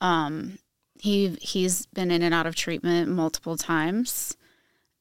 Um, 0.00 0.58
he 1.00 1.36
he's 1.40 1.86
been 1.86 2.10
in 2.10 2.22
and 2.22 2.34
out 2.34 2.46
of 2.46 2.54
treatment 2.54 3.08
multiple 3.08 3.56
times, 3.56 4.36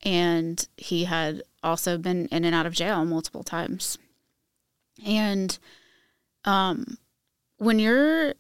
and 0.04 0.68
he 0.78 1.06
had 1.06 1.42
also 1.64 1.98
been 1.98 2.28
in 2.28 2.46
and 2.46 2.56
out 2.56 2.66
of 2.66 2.74
jail 2.74 3.04
multiple 3.06 3.44
times. 3.44 3.98
And 5.06 5.58
um, 6.46 6.98
when 7.58 7.80
you're 7.80 8.34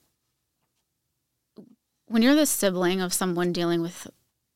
when 2.05 2.21
you're 2.21 2.35
the 2.35 2.45
sibling 2.45 3.01
of 3.01 3.13
someone 3.13 3.51
dealing 3.51 3.81
with 3.81 4.07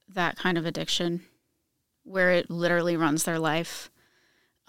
that 0.07 0.37
kind 0.37 0.57
of 0.57 0.65
addiction, 0.65 1.21
where 2.03 2.31
it 2.31 2.49
literally 2.49 2.95
runs 2.95 3.23
their 3.23 3.39
life, 3.39 3.89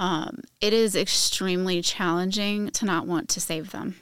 um, 0.02 0.40
it 0.60 0.72
is 0.72 0.96
extremely 0.96 1.80
challenging 1.80 2.72
to 2.72 2.84
not 2.84 3.06
want 3.06 3.28
to 3.28 3.40
save 3.40 3.70
them. 3.70 3.94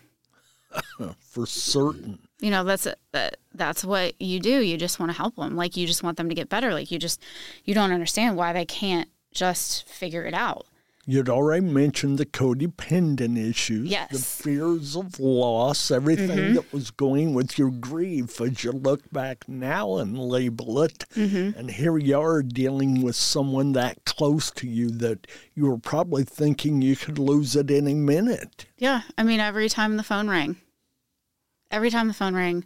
For 1.21 1.47
certain. 1.47 2.21
you 2.41 2.51
know 2.51 2.65
that's 2.65 2.87
that 3.13 3.37
that's 3.53 3.85
what 3.85 4.19
you 4.19 4.41
do. 4.41 4.61
You 4.63 4.79
just 4.79 4.99
want 4.99 5.13
to 5.13 5.19
help 5.19 5.37
them 5.37 5.57
like 5.57 5.77
you 5.77 5.87
just 5.87 6.03
want 6.03 6.17
them 6.17 6.31
to 6.31 6.35
get 6.35 6.49
better. 6.49 6.73
Like 6.73 6.91
you 6.91 6.99
just 6.99 7.21
you 7.65 7.75
don't 7.75 7.93
understand 7.93 8.39
why 8.39 8.55
they 8.55 8.65
can't 8.65 9.11
just 9.33 9.87
figure 9.87 10.25
it 10.25 10.33
out 10.33 10.67
You'd 11.07 11.29
already 11.31 11.65
mentioned 11.65 12.19
the 12.19 12.27
codependent 12.27 13.37
issues, 13.39 13.91
the 14.13 14.19
fears 14.19 14.95
of 14.97 15.19
loss, 15.19 15.91
everything 15.91 16.29
Mm-hmm. 16.31 16.55
that 16.55 16.73
was 16.73 16.91
going 16.91 17.35
with 17.35 17.59
your 17.59 17.71
grief 17.71 18.41
as 18.41 18.63
you 18.63 18.71
look 18.73 19.11
back 19.11 19.49
now 19.49 19.97
and 19.97 20.17
label 20.19 20.83
it. 20.83 21.07
Mm-hmm. 21.17 21.59
And 21.59 21.71
here 21.71 21.97
you 21.99 22.19
are 22.21 22.43
dealing 22.43 23.03
with 23.03 23.17
someone 23.17 23.73
that 23.73 24.05
close 24.05 24.51
to 24.53 24.69
you 24.69 24.91
that 24.91 25.27
you 25.55 25.67
were 25.67 25.79
probably 25.79 26.23
thinking 26.25 26.83
you 26.83 26.95
could 26.97 27.19
lose 27.19 27.57
at 27.57 27.71
any 27.71 27.95
minute. 27.95 28.67
yeah 28.77 29.03
i 29.19 29.23
mean 29.23 29.41
every 29.41 29.69
time 29.69 29.97
the 29.97 30.03
phone 30.03 30.29
rang 30.29 30.57
every 31.71 31.91
time 31.91 32.09
the 32.09 32.15
phone 32.15 32.35
rang 32.35 32.65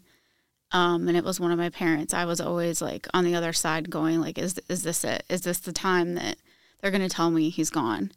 um, 0.73 1.07
and 1.09 1.17
it 1.17 1.25
was 1.25 1.39
one 1.39 1.53
of 1.53 1.59
my 1.59 1.71
parents 1.71 2.13
i 2.15 2.25
was 2.25 2.41
always 2.41 2.83
like 2.83 3.07
on 3.15 3.25
the 3.25 3.35
other 3.35 3.53
side 3.53 3.91
going 3.91 4.21
like 4.21 4.39
is, 4.39 4.61
is 4.69 4.83
this 4.83 5.05
it 5.05 5.23
is 5.29 5.43
this 5.43 5.59
the 5.61 5.73
time 5.73 6.15
that 6.15 6.37
they're 6.81 6.91
going 6.91 7.01
to 7.09 7.15
tell 7.15 7.31
me 7.31 7.49
he's 7.51 7.71
gone 7.71 8.11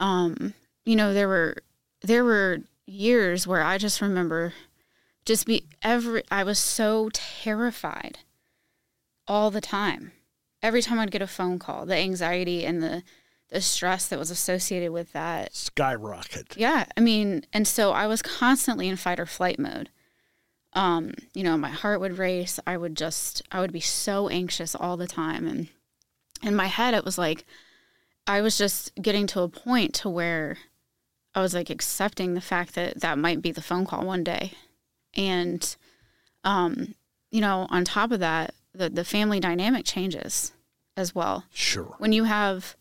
um, 0.00 0.54
you 0.84 0.96
know 0.96 1.12
there 1.12 1.28
were 1.28 1.56
there 2.02 2.24
were 2.24 2.60
years 2.86 3.46
where 3.46 3.62
i 3.62 3.76
just 3.78 4.00
remember 4.00 4.52
just 5.24 5.46
be 5.46 5.64
every 5.82 6.22
i 6.30 6.44
was 6.44 6.58
so 6.58 7.10
terrified 7.12 8.18
all 9.26 9.50
the 9.50 9.60
time 9.60 10.12
every 10.62 10.80
time 10.80 11.00
i'd 11.00 11.10
get 11.10 11.20
a 11.20 11.26
phone 11.26 11.58
call 11.58 11.84
the 11.84 11.96
anxiety 11.96 12.64
and 12.64 12.80
the 12.80 13.02
the 13.48 13.60
stress 13.60 14.08
that 14.08 14.18
was 14.18 14.30
associated 14.30 14.90
with 14.90 15.12
that 15.12 15.54
Skyrocket. 15.54 16.56
yeah, 16.56 16.86
I 16.96 17.00
mean, 17.00 17.44
and 17.52 17.66
so 17.66 17.92
I 17.92 18.06
was 18.06 18.22
constantly 18.22 18.88
in 18.88 18.96
fight 18.96 19.20
or 19.20 19.26
flight 19.26 19.58
mode. 19.58 19.90
Um, 20.72 21.14
you 21.32 21.42
know, 21.44 21.56
my 21.56 21.70
heart 21.70 22.00
would 22.00 22.18
race. 22.18 22.58
I 22.66 22.76
would 22.76 22.96
just 22.96 23.42
I 23.52 23.60
would 23.60 23.72
be 23.72 23.80
so 23.80 24.28
anxious 24.28 24.74
all 24.74 24.96
the 24.96 25.06
time 25.06 25.46
and 25.46 25.68
in 26.42 26.54
my 26.54 26.66
head 26.66 26.92
it 26.92 27.04
was 27.04 27.16
like 27.16 27.46
I 28.26 28.40
was 28.40 28.58
just 28.58 28.94
getting 29.00 29.26
to 29.28 29.40
a 29.42 29.48
point 29.48 29.94
to 29.94 30.08
where 30.08 30.58
I 31.34 31.40
was 31.40 31.54
like 31.54 31.70
accepting 31.70 32.34
the 32.34 32.40
fact 32.40 32.74
that 32.74 33.00
that 33.00 33.18
might 33.18 33.42
be 33.42 33.52
the 33.52 33.62
phone 33.62 33.86
call 33.86 34.04
one 34.06 34.24
day. 34.24 34.52
And 35.14 35.76
um, 36.44 36.94
you 37.30 37.40
know, 37.40 37.66
on 37.70 37.84
top 37.84 38.10
of 38.12 38.20
that, 38.20 38.54
the 38.74 38.88
the 38.90 39.04
family 39.04 39.40
dynamic 39.40 39.84
changes 39.84 40.52
as 40.96 41.14
well 41.14 41.44
Sure. 41.52 41.94
when 41.98 42.12
you 42.12 42.24
have 42.24 42.74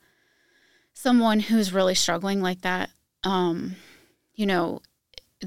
someone 0.94 1.42
who's 1.42 1.74
really 1.74 1.96
struggling 1.96 2.42
like 2.42 2.62
that, 2.62 2.90
um, 3.24 3.76
you 4.36 4.46
know, 4.46 4.82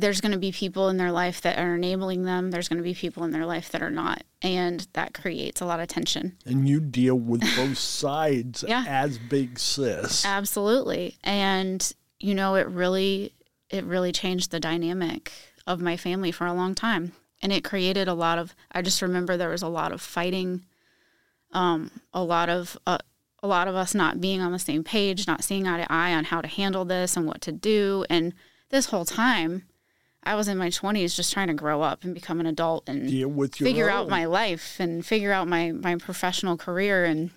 there's 0.00 0.20
going 0.20 0.32
to 0.32 0.38
be 0.38 0.52
people 0.52 0.88
in 0.88 0.96
their 0.96 1.12
life 1.12 1.40
that 1.42 1.58
are 1.58 1.74
enabling 1.74 2.24
them. 2.24 2.50
There's 2.50 2.68
going 2.68 2.76
to 2.78 2.82
be 2.82 2.94
people 2.94 3.24
in 3.24 3.30
their 3.30 3.46
life 3.46 3.70
that 3.70 3.82
are 3.82 3.90
not. 3.90 4.22
And 4.42 4.86
that 4.92 5.14
creates 5.14 5.60
a 5.60 5.64
lot 5.66 5.80
of 5.80 5.88
tension. 5.88 6.36
And 6.46 6.68
you 6.68 6.80
deal 6.80 7.16
with 7.16 7.40
both 7.56 7.78
sides 7.78 8.64
Yeah. 8.66 8.84
as 8.86 9.18
big 9.18 9.58
sis. 9.58 10.24
Absolutely. 10.24 11.16
And 11.24 11.92
you 12.20 12.34
know, 12.34 12.54
it 12.56 12.66
really 12.68 13.32
it 13.70 13.84
really 13.84 14.12
changed 14.12 14.50
the 14.50 14.58
dynamic 14.60 15.32
of 15.66 15.80
my 15.80 15.96
family 15.96 16.32
for 16.32 16.46
a 16.46 16.52
long 16.54 16.74
time. 16.74 17.12
And 17.42 17.52
it 17.52 17.62
created 17.64 18.08
a 18.08 18.14
lot 18.14 18.38
of 18.38 18.54
I 18.72 18.82
just 18.82 19.02
remember 19.02 19.36
there 19.36 19.50
was 19.50 19.62
a 19.62 19.68
lot 19.68 19.92
of 19.92 20.00
fighting 20.00 20.62
um 21.52 21.90
a 22.12 22.22
lot 22.22 22.48
of 22.48 22.76
uh, 22.86 22.98
a 23.42 23.46
lot 23.46 23.68
of 23.68 23.74
us 23.76 23.94
not 23.94 24.20
being 24.20 24.40
on 24.40 24.50
the 24.52 24.58
same 24.58 24.82
page, 24.82 25.26
not 25.26 25.44
seeing 25.44 25.66
eye 25.66 25.78
to 25.84 25.92
eye 25.92 26.12
on 26.12 26.24
how 26.24 26.40
to 26.40 26.48
handle 26.48 26.84
this 26.84 27.16
and 27.16 27.26
what 27.26 27.40
to 27.42 27.52
do. 27.52 28.04
And 28.10 28.34
this 28.70 28.86
whole 28.86 29.04
time 29.04 29.62
I 30.22 30.34
was 30.34 30.48
in 30.48 30.58
my 30.58 30.68
20s 30.68 31.14
just 31.14 31.32
trying 31.32 31.48
to 31.48 31.54
grow 31.54 31.80
up 31.80 32.04
and 32.04 32.14
become 32.14 32.40
an 32.40 32.46
adult 32.46 32.88
and 32.88 33.08
Deal 33.08 33.28
with 33.28 33.60
your 33.60 33.66
figure 33.66 33.90
out 33.90 34.08
my 34.08 34.26
life 34.26 34.78
and 34.78 35.04
figure 35.04 35.32
out 35.32 35.48
my 35.48 35.72
my 35.72 35.96
professional 35.96 36.56
career 36.56 37.04
and 37.04 37.30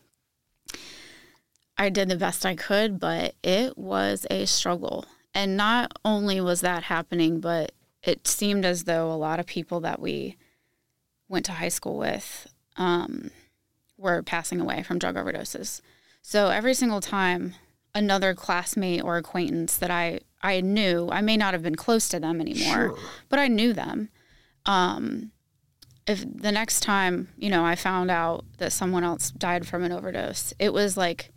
I 1.78 1.90
did 1.90 2.10
the 2.10 2.16
best 2.16 2.46
I 2.46 2.56
could, 2.56 3.00
but 3.00 3.34
it 3.42 3.76
was 3.76 4.28
a 4.30 4.46
struggle. 4.46 5.06
And 5.34 5.58
not 5.58 5.98
only 6.06 6.40
was 6.40 6.62
that 6.62 6.84
happening, 6.84 7.40
but 7.40 7.72
it 8.04 8.28
seemed 8.28 8.66
as 8.66 8.84
though 8.84 9.12
a 9.12 9.14
lot 9.14 9.40
of 9.40 9.48
people 9.48 9.80
that 9.80 10.00
we 10.00 10.38
went 11.28 11.46
to 11.46 11.54
high 11.54 11.70
school 11.70 11.98
with 11.98 12.48
um, 12.78 13.32
were 13.98 14.22
passing 14.22 14.60
away 14.62 14.84
from 14.84 15.00
drug 15.00 15.16
overdoses. 15.16 15.82
So 16.22 16.50
every 16.50 16.76
single 16.76 17.02
time 17.02 17.56
another 17.96 18.34
classmate 18.34 19.04
or 19.04 19.18
acquaintance 19.18 19.78
that 19.78 19.90
I, 19.90 20.20
I 20.44 20.62
knew, 20.62 21.10
I 21.12 21.22
may 21.22 21.38
not 21.38 21.54
have 21.54 21.62
been 21.64 21.76
close 21.76 22.10
to 22.10 22.20
them 22.20 22.42
anymore, 22.42 22.96
Sure. 22.96 23.00
but 23.30 23.40
I 23.40 23.48
knew 23.48 23.74
them. 23.74 24.10
Um, 24.66 25.32
if 26.08 26.24
the 26.34 26.52
next 26.52 26.82
time, 26.82 27.30
you 27.38 27.50
know, 27.50 27.64
I 27.64 27.76
found 27.76 28.10
out 28.10 28.46
that 28.58 28.74
someone 28.74 29.04
else 29.04 29.30
died 29.32 29.68
from 29.68 29.84
an 29.84 29.92
overdose, 29.92 30.54
it 30.60 30.74
was 30.74 30.98
like 30.98 31.32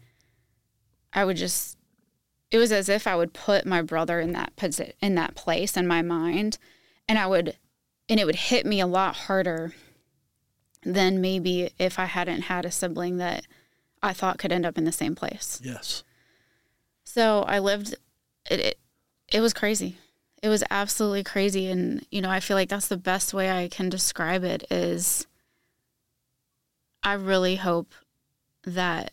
I 1.12 1.24
would 1.24 1.36
just 1.36 1.76
it 2.50 2.58
was 2.58 2.72
as 2.72 2.88
if 2.88 3.06
I 3.06 3.16
would 3.16 3.32
put 3.32 3.66
my 3.66 3.82
brother 3.82 4.20
in 4.20 4.32
that 4.32 4.54
posi- 4.56 4.92
in 5.02 5.14
that 5.16 5.34
place 5.34 5.76
in 5.76 5.86
my 5.86 6.02
mind 6.02 6.58
and 7.08 7.18
I 7.18 7.26
would 7.26 7.56
and 8.08 8.18
it 8.20 8.24
would 8.26 8.36
hit 8.36 8.64
me 8.66 8.80
a 8.80 8.86
lot 8.86 9.14
harder 9.16 9.74
than 10.82 11.20
maybe 11.20 11.70
if 11.78 11.98
I 11.98 12.04
hadn't 12.06 12.42
had 12.42 12.64
a 12.64 12.70
sibling 12.70 13.16
that 13.18 13.44
I 14.02 14.12
thought 14.12 14.38
could 14.38 14.52
end 14.52 14.66
up 14.66 14.76
in 14.78 14.84
the 14.84 14.92
same 14.92 15.14
place. 15.14 15.60
Yes. 15.64 16.04
So 17.04 17.42
I 17.42 17.58
lived 17.58 17.94
it, 18.50 18.60
it 18.60 18.78
it 19.34 19.40
was 19.40 19.52
crazy. 19.52 19.96
It 20.42 20.48
was 20.48 20.62
absolutely 20.70 21.24
crazy. 21.24 21.66
And 21.66 22.06
you 22.10 22.22
know, 22.22 22.30
I 22.30 22.38
feel 22.40 22.56
like 22.56 22.68
that's 22.68 22.88
the 22.88 22.96
best 22.96 23.34
way 23.34 23.50
I 23.50 23.68
can 23.68 23.88
describe 23.88 24.44
it 24.44 24.64
is 24.70 25.26
I 27.02 27.14
really 27.14 27.56
hope 27.56 27.92
that 28.64 29.12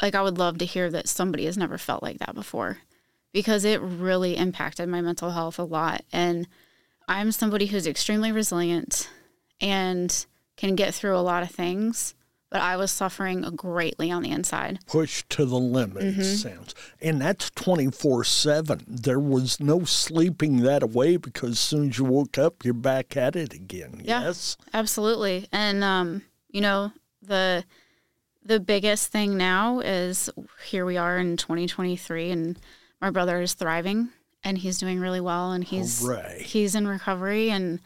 like 0.00 0.14
I 0.14 0.22
would 0.22 0.38
love 0.38 0.56
to 0.58 0.64
hear 0.64 0.90
that 0.90 1.08
somebody 1.08 1.44
has 1.44 1.58
never 1.58 1.76
felt 1.76 2.02
like 2.02 2.18
that 2.18 2.34
before 2.34 2.78
because 3.32 3.66
it 3.66 3.82
really 3.82 4.36
impacted 4.36 4.88
my 4.88 5.02
mental 5.02 5.30
health 5.30 5.58
a 5.58 5.64
lot. 5.64 6.04
And 6.10 6.48
I'm 7.06 7.30
somebody 7.30 7.66
who's 7.66 7.86
extremely 7.86 8.32
resilient 8.32 9.10
and 9.60 10.24
can 10.56 10.74
get 10.74 10.94
through 10.94 11.16
a 11.16 11.20
lot 11.20 11.42
of 11.42 11.50
things, 11.50 12.14
but 12.50 12.60
I 12.60 12.76
was 12.76 12.90
suffering 12.90 13.42
greatly 13.54 14.10
on 14.10 14.22
the 14.22 14.30
inside. 14.30 14.80
Pushed 14.86 15.30
to 15.30 15.44
the 15.44 15.58
limit, 15.58 16.02
Mm-hmm. 16.02 16.22
sounds. 16.22 16.74
And 17.00 17.20
that's 17.20 17.50
24 17.50 18.24
7. 18.24 18.84
There 18.88 19.20
was 19.20 19.60
no 19.60 19.84
sleeping 19.84 20.58
that 20.62 20.82
away 20.82 21.16
because 21.16 21.50
as 21.52 21.60
soon 21.60 21.90
as 21.90 21.98
you 21.98 22.04
woke 22.04 22.36
up, 22.38 22.64
you're 22.64 22.74
back 22.74 23.16
at 23.16 23.36
it 23.36 23.52
again. 23.54 24.02
Yeah. 24.04 24.22
Yes. 24.24 24.56
Absolutely. 24.74 25.46
And 25.52 25.84
um, 25.84 26.22
you 26.50 26.60
know, 26.60 26.92
the 27.22 27.64
the 28.44 28.58
biggest 28.58 29.12
thing 29.12 29.36
now 29.36 29.80
is 29.80 30.28
here 30.66 30.84
we 30.86 30.96
are 30.96 31.18
in 31.18 31.36
2023 31.36 32.30
and 32.30 32.58
my 33.00 33.10
brother 33.10 33.40
is 33.42 33.52
thriving 33.54 34.08
and 34.42 34.56
he's 34.58 34.78
doing 34.78 34.98
really 34.98 35.20
well 35.20 35.52
and 35.52 35.62
he's 35.62 36.00
Hooray. 36.02 36.42
he's 36.42 36.74
in 36.74 36.88
recovery 36.88 37.50
and 37.50 37.80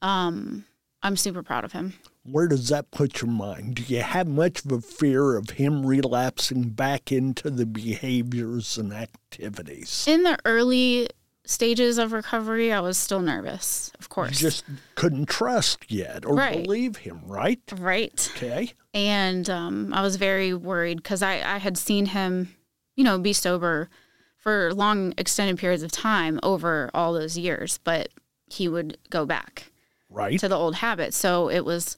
um 0.00 0.64
I'm 1.02 1.16
super 1.16 1.42
proud 1.42 1.64
of 1.64 1.72
him. 1.72 1.94
Where 2.24 2.46
does 2.46 2.68
that 2.68 2.90
put 2.92 3.20
your 3.20 3.30
mind? 3.30 3.74
Do 3.76 3.82
you 3.94 4.00
have 4.02 4.28
much 4.28 4.64
of 4.64 4.70
a 4.70 4.80
fear 4.80 5.36
of 5.36 5.50
him 5.50 5.84
relapsing 5.84 6.68
back 6.70 7.10
into 7.10 7.50
the 7.50 7.66
behaviors 7.66 8.78
and 8.78 8.92
activities? 8.92 10.04
In 10.06 10.22
the 10.22 10.38
early 10.44 11.08
stages 11.44 11.98
of 11.98 12.12
recovery, 12.12 12.72
I 12.72 12.78
was 12.78 12.96
still 12.96 13.20
nervous, 13.20 13.90
of 13.98 14.04
You 14.04 14.08
course. 14.08 14.38
just 14.38 14.64
couldn't 14.94 15.28
trust 15.28 15.90
yet 15.90 16.24
or 16.24 16.36
Right. 16.36 16.62
believe 16.62 16.98
him, 16.98 17.22
right? 17.26 17.60
right. 17.78 18.30
Okay. 18.36 18.72
and 18.94 19.50
um, 19.50 19.92
I 19.92 20.02
was 20.02 20.14
very 20.16 20.54
worried 20.54 20.98
because 20.98 21.22
I, 21.22 21.34
I 21.54 21.58
had 21.58 21.76
seen 21.76 22.06
him, 22.06 22.54
you 22.94 23.02
know, 23.02 23.18
be 23.18 23.32
sober 23.32 23.88
for 24.36 24.72
long 24.74 25.12
extended 25.18 25.58
periods 25.58 25.82
of 25.82 25.90
time 25.90 26.38
over 26.44 26.88
all 26.94 27.12
those 27.14 27.36
years, 27.36 27.78
but 27.82 28.10
he 28.46 28.68
would 28.68 28.96
go 29.10 29.26
back 29.26 29.72
Right. 30.08 30.38
to 30.38 30.46
the 30.48 30.56
old 30.56 30.76
habits. 30.76 31.16
So 31.16 31.48
it 31.50 31.64
was 31.64 31.96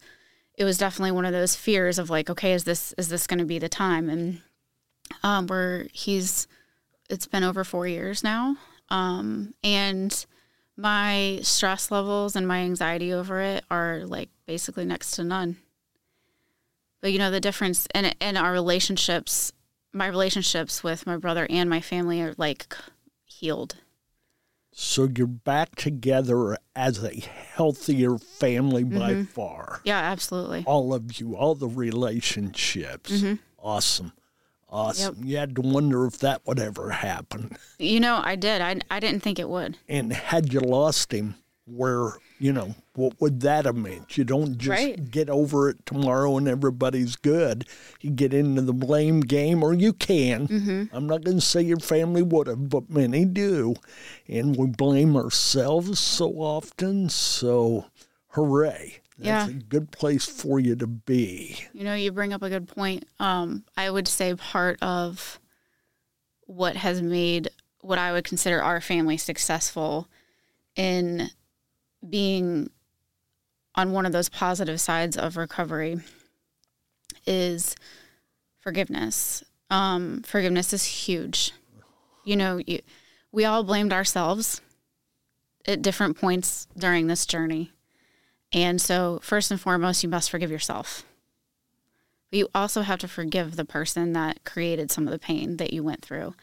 it 0.57 0.64
was 0.64 0.79
definitely 0.79 1.12
one 1.12 1.25
of 1.25 1.33
those 1.33 1.57
fears 1.57 1.99
of 1.99 2.11
like, 2.11 2.31
okay, 2.31 2.53
is 2.53 2.64
this 2.64 2.93
is 2.97 3.09
this 3.09 3.27
going 3.27 3.40
to 3.40 3.45
be 3.45 3.59
the 3.59 3.69
time? 3.69 4.09
And 4.09 4.40
um, 5.23 5.47
where 5.47 5.87
he's 5.93 6.47
it's 7.11 7.27
been 7.27 7.45
over 7.45 7.64
four 7.64 7.87
years 7.87 8.25
now, 8.25 8.57
um, 8.88 9.55
and 9.62 10.25
my 10.77 11.40
stress 11.43 11.90
levels 11.90 12.35
and 12.35 12.49
my 12.49 12.59
anxiety 12.61 13.12
over 13.12 13.40
it 13.40 13.64
are 13.71 14.03
like 14.05 14.31
basically 14.47 14.85
next 14.85 15.12
to 15.12 15.25
none. 15.25 15.57
But 17.01 17.12
you 17.12 17.19
know 17.19 17.31
the 17.31 17.40
difference 17.40 17.87
in 17.95 18.12
in 18.21 18.37
our 18.37 18.53
relationships, 18.53 19.53
my 19.93 20.07
relationships 20.07 20.83
with 20.83 21.07
my 21.07 21.17
brother 21.17 21.47
and 21.51 21.69
my 21.69 21.81
family 21.81 22.23
are 22.23 22.35
like 22.38 22.75
healed. 23.25 23.77
So 24.77 25.09
you're 25.17 25.27
back 25.29 25.77
together 25.77 26.59
as 26.75 27.03
a 27.05 27.15
healthier 27.21 28.19
family 28.19 28.83
by 28.83 29.13
Mm-hmm. 29.13 29.23
far. 29.25 29.81
Yeah, 29.85 29.99
absolutely. 29.99 30.65
All 30.67 30.93
of 30.93 31.21
you, 31.21 31.37
all 31.37 31.55
the 31.55 31.69
relationships. 31.69 33.23
Awesome. 33.59 34.13
Awesome. 34.69 35.17
You 35.23 35.37
had 35.37 35.55
to 35.55 35.61
wonder 35.63 36.05
if 36.07 36.19
that 36.19 36.43
would 36.47 36.59
ever 36.59 36.91
happen. 36.91 37.57
You 37.79 38.01
know, 38.01 38.21
I 38.23 38.35
did. 38.35 38.61
I 38.61 38.81
I 38.91 38.99
didn't 38.99 39.21
think 39.23 39.39
it 39.39 39.49
would. 39.49 39.79
And 39.89 40.13
had 40.13 40.53
you 40.53 40.59
lost 40.59 41.13
him, 41.13 41.37
where, 41.67 42.15
you 42.45 42.53
know, 42.53 42.75
what 42.95 43.19
would 43.23 43.41
that 43.41 43.65
have 43.65 43.75
meant? 43.75 44.19
You 44.19 44.25
don't 44.25 44.59
just 44.59 44.69
Right. 44.69 45.11
get 45.11 45.31
over 45.31 45.71
it 45.71 45.87
tomorrow 45.87 46.37
and 46.37 46.47
everybody's 46.47 47.17
good. 47.17 47.65
You 48.03 48.11
get 48.11 48.35
into 48.35 48.61
the 48.61 48.75
blame 48.75 49.21
game, 49.23 49.63
or 49.63 49.73
you 49.73 49.95
can. 49.95 50.47
Mm-hmm. 50.49 50.95
I'm 50.95 51.07
not 51.07 51.25
going 51.25 51.39
to 51.39 51.47
say 51.47 51.63
your 51.63 51.79
family 51.81 52.21
would 52.21 52.47
have, 52.47 52.69
but 52.69 52.91
many 52.91 53.25
do. 53.25 53.77
And 54.29 54.57
we 54.57 54.67
blame 54.67 55.17
ourselves 55.17 55.99
so 55.99 56.33
often. 56.35 57.09
So, 57.09 57.87
hooray. 58.33 59.01
That's 59.17 59.51
Yeah. 59.51 59.57
a 59.57 59.63
good 59.63 59.91
place 59.91 60.27
for 60.27 60.61
you 60.61 60.77
to 60.77 60.87
be. 60.87 61.57
You 61.73 61.85
know, 61.85 61.95
you 61.95 62.13
bring 62.13 62.35
up 62.35 62.43
a 62.43 62.51
good 62.51 62.69
point. 62.69 63.07
Um, 63.19 63.65
I 63.75 63.89
would 63.91 64.07
say 64.07 64.35
part 64.35 64.77
of 64.83 65.41
what 66.43 66.77
has 66.77 67.01
made 67.01 67.49
what 67.81 67.99
I 67.99 68.13
would 68.13 68.25
consider 68.25 68.63
our 68.63 68.83
family 68.83 69.17
successful 69.17 70.09
in 70.77 71.31
being 72.09 72.71
on 73.75 73.93
one 73.93 74.07
of 74.07 74.12
those 74.12 74.29
positive 74.29 74.81
sides 74.81 75.17
of 75.17 75.37
recovery 75.37 75.99
is 77.27 77.75
forgiveness. 78.61 79.43
Um, 79.71 80.23
forgiveness 80.23 80.73
is 80.73 80.85
huge. 80.85 81.53
You 82.25 82.37
know, 82.37 82.61
you, 82.64 82.81
we 83.33 83.45
all 83.45 83.64
blamed 83.64 83.93
ourselves 83.93 84.61
at 85.67 85.83
different 85.83 86.19
points 86.19 86.67
during 86.77 87.07
this 87.07 87.27
journey. 87.27 87.71
And 88.53 88.81
so, 88.81 89.19
first 89.23 89.51
and 89.51 89.61
foremost, 89.61 90.03
you 90.03 90.09
must 90.09 90.31
forgive 90.31 90.51
yourself. 90.51 91.05
But 92.31 92.38
you 92.38 92.49
also 92.55 92.83
have 92.83 93.01
to 93.01 93.09
forgive 93.09 93.57
the 93.57 93.64
person 93.64 94.12
that 94.12 94.45
created 94.45 94.90
some 94.90 95.07
of 95.07 95.12
the 95.12 95.19
pain 95.19 95.57
that 95.57 95.73
you 95.73 95.83
went 95.83 96.03
through. 96.03 96.35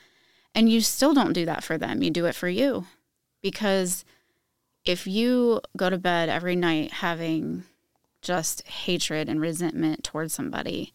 And 0.54 0.70
you 0.70 0.82
still 0.82 1.14
don't 1.14 1.34
do 1.34 1.46
that 1.46 1.64
for 1.64 1.78
them, 1.78 2.04
you 2.04 2.12
do 2.12 2.26
it 2.26 2.36
for 2.36 2.50
you. 2.50 2.88
Because 3.42 4.04
if 4.86 5.08
you 5.08 5.62
go 5.78 5.90
to 5.90 5.98
bed 5.98 6.30
every 6.30 6.56
night 6.56 6.92
having 6.92 7.64
just 8.22 8.68
hatred 8.68 9.30
and 9.30 9.42
resentment 9.42 10.04
towards 10.04 10.34
somebody, 10.34 10.94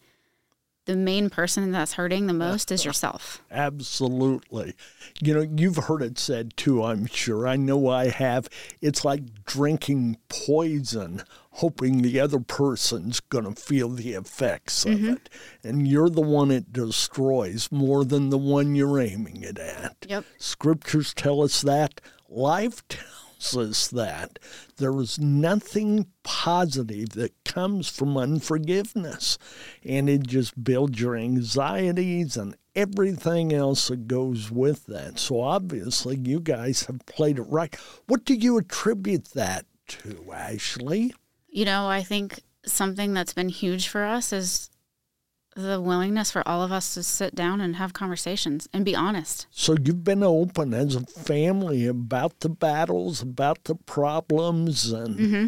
the 0.87 0.95
main 0.95 1.29
person 1.29 1.71
that's 1.71 1.93
hurting 1.93 2.27
the 2.27 2.33
most 2.33 2.71
is 2.71 2.85
yourself. 2.85 3.43
Absolutely. 3.51 4.73
You 5.21 5.33
know, 5.33 5.41
you've 5.57 5.75
heard 5.75 6.01
it 6.01 6.17
said 6.17 6.55
too, 6.55 6.81
I'm 6.81 7.05
sure. 7.07 7.45
I 7.45 7.57
know 7.57 7.89
I 7.89 8.07
have. 8.07 8.47
It's 8.81 9.03
like 9.03 9.43
drinking 9.43 10.17
poison, 10.29 11.23
hoping 11.51 12.01
the 12.01 12.21
other 12.21 12.39
person's 12.39 13.19
going 13.19 13.53
to 13.53 13.61
feel 13.61 13.89
the 13.89 14.13
effects 14.13 14.85
of 14.85 14.93
mm-hmm. 14.93 15.13
it. 15.15 15.29
And 15.61 15.85
you're 15.85 16.09
the 16.09 16.21
one 16.21 16.51
it 16.51 16.71
destroys 16.71 17.69
more 17.69 18.05
than 18.05 18.29
the 18.29 18.37
one 18.37 18.73
you're 18.73 18.99
aiming 18.99 19.43
it 19.43 19.59
at. 19.59 19.97
Yep. 20.07 20.23
Scriptures 20.37 21.13
tell 21.13 21.41
us 21.41 21.61
that. 21.63 21.99
Life 22.29 22.87
tells 22.87 23.26
tells 23.39 23.89
that 23.89 24.39
there 24.77 24.99
is 24.99 25.19
nothing 25.19 26.07
positive 26.23 27.09
that 27.09 27.33
comes 27.43 27.89
from 27.89 28.17
unforgiveness. 28.17 29.37
And 29.83 30.09
it 30.09 30.27
just 30.27 30.63
builds 30.63 30.99
your 30.99 31.15
anxieties 31.15 32.37
and 32.37 32.55
everything 32.75 33.53
else 33.53 33.87
that 33.87 34.07
goes 34.07 34.51
with 34.51 34.85
that. 34.85 35.19
So 35.19 35.41
obviously, 35.41 36.17
you 36.17 36.39
guys 36.39 36.85
have 36.85 37.05
played 37.05 37.39
it 37.39 37.43
right. 37.43 37.75
What 38.07 38.25
do 38.25 38.35
you 38.35 38.57
attribute 38.57 39.29
that 39.33 39.65
to, 39.87 40.31
Ashley? 40.31 41.13
You 41.47 41.65
know, 41.65 41.87
I 41.87 42.03
think 42.03 42.41
something 42.65 43.13
that's 43.13 43.33
been 43.33 43.49
huge 43.49 43.87
for 43.87 44.03
us 44.03 44.31
is 44.31 44.69
the 45.57 45.81
willingness 45.81 46.31
for 46.31 46.47
all 46.47 46.61
of 46.61 46.71
us 46.71 46.93
to 46.93 47.01
sit 47.03 47.33
down 47.35 47.59
and 47.59 47.75
have 47.77 47.91
conversations 47.91 48.69
and 48.71 48.85
be 48.85 48.95
honest. 48.95 49.47
So 49.51 49.75
you've 49.83 50.03
been 50.03 50.23
open 50.23 50.73
as 50.73 50.95
a 50.95 51.01
family 51.01 51.87
about 51.87 52.39
the 52.41 52.49
battles, 52.49 53.21
about 53.21 53.63
the 53.65 53.75
problems, 53.75 54.91
and 54.91 55.17
Mm-hmm. 55.17 55.45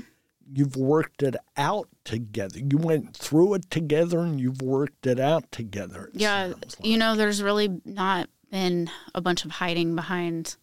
you've 0.51 0.75
worked 0.75 1.21
it 1.21 1.35
out 1.55 1.87
together. 2.03 2.57
You 2.59 2.77
went 2.77 3.15
through 3.15 3.53
it 3.53 3.69
together 3.69 4.19
and 4.19 4.39
you've 4.39 4.61
worked 4.63 5.05
it 5.05 5.19
out 5.19 5.51
together. 5.51 6.09
it 6.13 6.19
Yeah, 6.21 6.47
like. 6.47 6.75
you 6.83 6.97
know, 6.97 7.15
there's 7.15 7.41
really 7.43 7.79
not 7.85 8.29
been 8.51 8.89
a 9.13 9.21
bunch 9.21 9.45
of 9.45 9.51
hiding 9.51 9.95
behind 9.95 10.55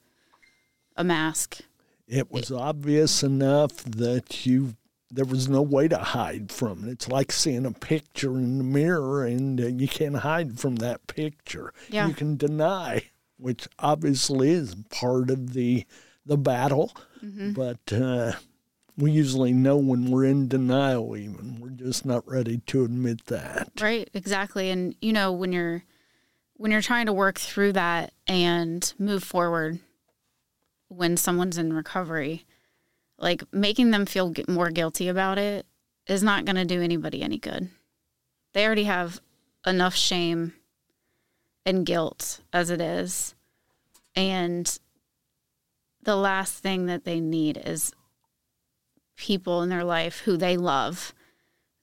a 0.97 1.05
mask. 1.05 1.61
It 2.09 2.31
was 2.33 2.51
obvious 2.51 3.23
enough 3.23 3.77
that 3.85 4.45
you 4.47 4.75
there 5.11 5.25
was 5.25 5.49
no 5.49 5.63
way 5.63 5.87
to 5.89 5.99
hide 5.99 6.51
from 6.51 6.85
it. 6.89 6.91
It's 6.91 7.09
like 7.09 7.31
seeing 7.33 7.65
a 7.67 7.71
picture 7.73 8.37
in 8.37 8.59
the 8.59 8.65
mirror, 8.65 9.25
and 9.25 9.61
uh, 9.61 9.67
you 9.67 9.87
can't 9.89 10.17
hide 10.17 10.59
from 10.59 10.77
that 10.77 11.07
picture. 11.07 11.73
Yeah. 11.89 12.09
You 12.09 12.15
can 12.15 12.37
deny, 12.37 13.05
which 13.39 13.69
obviously 13.79 14.51
is 14.51 14.75
part 14.91 15.31
of 15.31 15.53
the 15.53 15.85
the 16.25 16.37
battle, 16.39 16.93
Mm-hmm. 17.25 17.53
but 17.53 17.93
uh, 17.93 18.33
we 18.99 19.11
usually 19.11 19.53
know 19.53 19.77
when 19.79 20.11
we're 20.11 20.25
in 20.27 20.49
denial. 20.49 21.17
Even 21.17 21.61
we're 21.61 21.71
just 21.71 22.05
not 22.05 22.27
ready 22.29 22.59
to 22.67 22.85
admit 22.85 23.27
that. 23.27 23.71
Right, 23.81 24.11
exactly. 24.13 24.71
And 24.71 24.95
you 25.01 25.13
know, 25.13 25.33
when 25.33 25.53
you're 25.53 25.85
when 26.55 26.73
you're 26.73 26.83
trying 26.83 27.07
to 27.07 27.13
work 27.13 27.39
through 27.39 27.73
that 27.75 28.13
and 28.27 28.93
move 28.99 29.23
forward 29.23 29.79
when 30.89 31.17
someone's 31.17 31.59
in 31.59 31.73
recovery, 31.73 32.45
like 33.19 33.43
making 33.53 33.91
them 33.91 34.07
feel 34.07 34.33
more 34.49 34.71
guilty 34.71 35.09
about 35.09 35.39
it 35.39 35.67
is 36.07 36.23
not 36.23 36.45
going 36.45 36.57
to 36.57 36.65
do 36.65 36.83
anybody 36.83 37.23
any 37.23 37.39
good. 37.39 37.71
They 38.53 38.65
already 38.65 38.85
have 38.85 39.21
enough 39.67 39.95
shame 39.95 40.55
and 41.65 41.85
guilt 41.85 42.41
as 42.53 42.71
it 42.71 42.81
is. 42.81 43.35
And 44.15 44.79
the 46.03 46.17
last 46.17 46.63
thing 46.63 46.87
that 46.87 47.05
they 47.05 47.21
need 47.21 47.61
is 47.65 47.93
people 49.17 49.63
in 49.63 49.69
their 49.69 49.85
life 49.85 50.21
who 50.21 50.37
they 50.37 50.57
love 50.57 51.13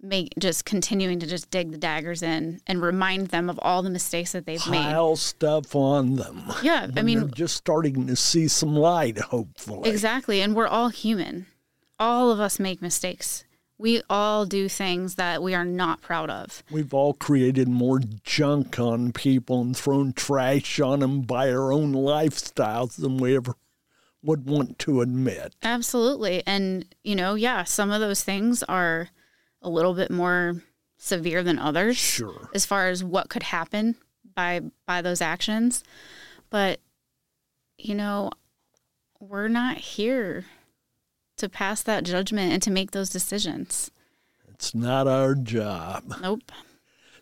make 0.04 0.34
just 0.38 0.66
continuing 0.66 1.20
to 1.20 1.26
just 1.26 1.50
dig 1.50 1.72
the 1.72 1.78
daggers 1.78 2.22
in 2.22 2.60
and 2.68 2.82
remind 2.82 3.28
them 3.28 3.50
of 3.50 3.60
all 3.62 3.82
the 3.82 3.90
mistakes 3.90 4.34
that 4.34 4.46
they've 4.46 4.68
made. 4.68 4.84
Pile 4.84 5.16
stuff 5.16 5.76
on 5.76 6.16
them. 6.16 6.44
Yeah, 6.62 6.88
I 6.96 7.02
mean 7.02 7.32
just 7.32 7.56
starting 7.56 8.08
to 8.08 8.16
see 8.16 8.48
some 8.48 8.76
light. 8.76 9.18
Hopefully, 9.18 9.90
exactly, 9.90 10.42
and 10.42 10.56
we're 10.56 10.68
all 10.68 10.90
human. 10.90 11.48
All 12.00 12.32
of 12.32 12.40
us 12.40 12.60
make 12.60 12.82
mistakes. 12.82 13.46
We 13.78 14.02
all 14.10 14.46
do 14.46 14.70
things 14.70 15.16
that 15.16 15.42
we 15.42 15.56
are 15.56 15.66
not 15.66 16.02
proud 16.02 16.30
of. 16.30 16.64
We've 16.72 16.94
all 16.94 17.14
created 17.14 17.68
more 17.68 18.00
junk 18.24 18.80
on 18.80 19.12
people 19.12 19.62
and 19.62 19.76
thrown 19.76 20.14
trash 20.14 20.80
on 20.80 21.00
them 21.00 21.22
by 21.22 21.52
our 21.52 21.74
own 21.74 21.94
lifestyles 21.94 22.96
than 22.96 23.18
we 23.18 23.36
ever 23.36 23.56
would 24.22 24.48
want 24.48 24.80
to 24.80 25.02
admit. 25.02 25.56
Absolutely. 25.64 26.44
And, 26.48 26.86
you 27.04 27.16
know, 27.16 27.36
yeah, 27.36 27.64
some 27.64 27.92
of 27.92 28.00
those 28.00 28.24
things 28.24 28.64
are 28.64 29.10
a 29.64 29.70
little 29.70 29.94
bit 29.94 30.12
more 30.12 30.62
severe 30.98 31.44
than 31.44 31.60
others. 31.60 31.98
Sure. 31.98 32.50
As 32.54 32.66
far 32.66 32.90
as 32.90 33.04
what 33.04 33.30
could 33.30 33.44
happen 33.44 33.96
by 34.36 34.62
by 34.86 35.02
those 35.02 35.22
actions. 35.22 35.84
But 36.50 36.80
you 37.78 37.96
know, 37.96 38.32
we're 39.20 39.48
not 39.48 39.78
here 39.78 40.46
to 41.38 41.50
pass 41.50 41.82
that 41.84 42.04
judgment 42.04 42.54
and 42.54 42.62
to 42.64 42.72
make 42.72 42.92
those 42.92 43.10
decisions. 43.10 43.92
It's 44.48 44.76
not 44.76 45.08
our 45.08 45.36
job. 45.36 46.16
Nope. 46.22 46.52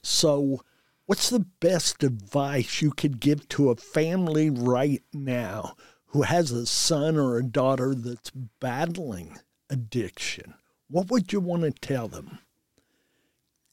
So, 0.04 0.62
what's 1.06 1.30
the 1.30 1.46
best 1.60 2.04
advice 2.04 2.82
you 2.82 2.92
could 2.92 3.20
give 3.20 3.48
to 3.50 3.70
a 3.70 3.76
family 3.76 4.50
right 4.50 5.02
now 5.14 5.76
who 6.08 6.24
has 6.24 6.52
a 6.52 6.66
son 6.66 7.18
or 7.18 7.38
a 7.38 7.44
daughter 7.44 7.96
that's 7.96 8.32
battling 8.32 9.40
addiction? 9.70 10.56
What 10.92 11.10
would 11.10 11.32
you 11.32 11.40
want 11.40 11.64
to 11.64 11.72
tell 11.72 12.10
them? 12.10 12.40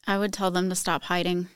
I 0.07 0.17
would 0.17 0.31
tell 0.31 0.51
them 0.51 0.69
to 0.69 0.75
stop 0.75 1.03
hiding. 1.03 1.49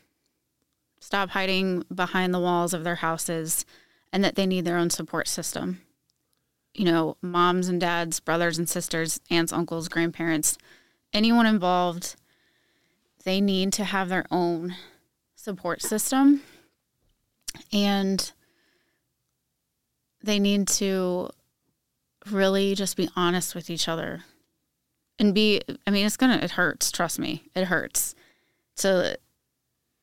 Stop 0.99 1.30
hiding 1.30 1.86
behind 1.93 2.34
the 2.34 2.39
walls 2.39 2.73
of 2.73 2.84
their 2.84 2.95
houses 2.95 3.65
and 4.12 4.21
that 4.26 4.36
they 4.36 4.45
need 4.45 4.65
their 4.65 4.78
own 4.78 4.89
support 4.89 5.30
system. 5.30 5.82
You 6.73 6.84
know, 6.84 7.15
moms 7.21 7.69
and 7.69 7.80
dads, 7.80 8.19
brothers 8.19 8.58
and 8.58 8.67
sisters, 8.67 9.21
aunts, 9.30 9.54
uncles, 9.54 9.88
grandparents, 9.88 10.58
anyone 11.13 11.45
involved, 11.45 12.17
they 13.23 13.39
need 13.39 13.71
to 13.73 13.86
have 13.86 14.10
their 14.10 14.26
own 14.30 14.76
support 15.38 15.82
system 15.82 16.41
and 17.71 18.34
they 20.21 20.39
need 20.39 20.67
to 20.67 21.30
really 22.30 22.76
just 22.76 22.97
be 22.97 23.10
honest 23.15 23.56
with 23.56 23.69
each 23.69 23.88
other 23.88 24.23
and 25.19 25.34
be 25.34 25.62
i 25.86 25.91
mean 25.91 26.06
it's 26.06 26.17
gonna 26.17 26.38
it 26.38 26.52
hurts 26.52 26.91
trust 26.91 27.19
me 27.19 27.43
it 27.56 27.65
hurts 27.65 28.15
to 28.76 29.17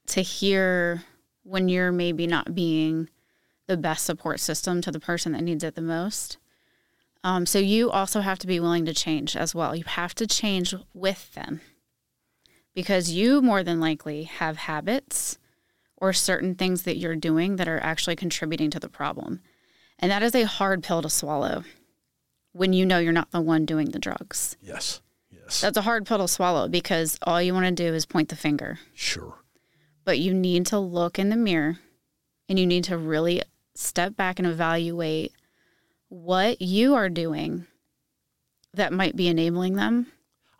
to 0.06 0.22
hear 0.22 1.04
when 1.42 1.68
you're 1.68 1.92
maybe 1.92 2.26
not 2.26 2.54
being 2.54 3.08
the 3.66 3.76
best 3.76 4.04
support 4.04 4.40
system 4.40 4.80
to 4.82 4.90
the 4.90 5.00
person 5.00 5.32
that 5.32 5.42
needs 5.42 5.62
it 5.62 5.74
the 5.76 5.82
most. 5.82 6.38
Um, 7.22 7.46
so 7.46 7.58
you 7.58 7.90
also 7.90 8.20
have 8.20 8.38
to 8.40 8.46
be 8.46 8.60
willing 8.60 8.84
to 8.86 8.94
change 8.94 9.36
as 9.36 9.54
well. 9.54 9.76
You 9.76 9.84
have 9.84 10.14
to 10.16 10.26
change 10.26 10.74
with 10.94 11.32
them 11.34 11.60
because 12.74 13.10
you 13.10 13.42
more 13.42 13.62
than 13.62 13.78
likely 13.78 14.24
have 14.24 14.56
habits 14.56 15.38
or 15.96 16.12
certain 16.12 16.54
things 16.54 16.82
that 16.82 16.96
you're 16.96 17.16
doing 17.16 17.56
that 17.56 17.68
are 17.68 17.80
actually 17.80 18.16
contributing 18.16 18.70
to 18.70 18.80
the 18.80 18.88
problem. 18.88 19.40
And 19.98 20.10
that 20.10 20.22
is 20.22 20.34
a 20.34 20.44
hard 20.44 20.82
pill 20.82 21.02
to 21.02 21.10
swallow 21.10 21.64
when 22.52 22.72
you 22.72 22.84
know 22.86 22.98
you're 22.98 23.12
not 23.12 23.30
the 23.30 23.40
one 23.40 23.64
doing 23.64 23.90
the 23.90 23.98
drugs 23.98 24.56
Yes. 24.60 25.00
Yes. 25.30 25.60
that's 25.60 25.76
a 25.76 25.82
hard 25.82 26.06
pill 26.06 26.18
to 26.18 26.28
swallow 26.28 26.68
because 26.68 27.18
all 27.22 27.40
you 27.40 27.54
want 27.54 27.66
to 27.66 27.72
do 27.72 27.94
is 27.94 28.06
point 28.06 28.28
the 28.28 28.36
finger. 28.36 28.78
Sure. 28.94 29.34
But 30.04 30.18
you 30.18 30.34
need 30.34 30.66
to 30.66 30.78
look 30.78 31.18
in 31.18 31.28
the 31.28 31.36
mirror 31.36 31.78
and 32.48 32.58
you 32.58 32.66
need 32.66 32.84
to 32.84 32.98
really 32.98 33.42
step 33.74 34.16
back 34.16 34.38
and 34.38 34.48
evaluate 34.48 35.32
what 36.08 36.60
you 36.60 36.94
are 36.94 37.08
doing 37.08 37.66
that 38.74 38.92
might 38.92 39.16
be 39.16 39.28
enabling 39.28 39.74
them. 39.74 40.06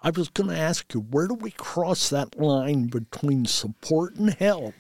I 0.03 0.11
was 0.11 0.29
going 0.29 0.48
to 0.50 0.57
ask 0.57 0.94
you, 0.94 1.00
where 1.00 1.26
do 1.26 1.35
we 1.35 1.50
cross 1.50 2.09
that 2.09 2.38
line 2.40 2.87
between 2.87 3.44
support 3.46 4.14
and 4.16 4.33
help 4.35 4.74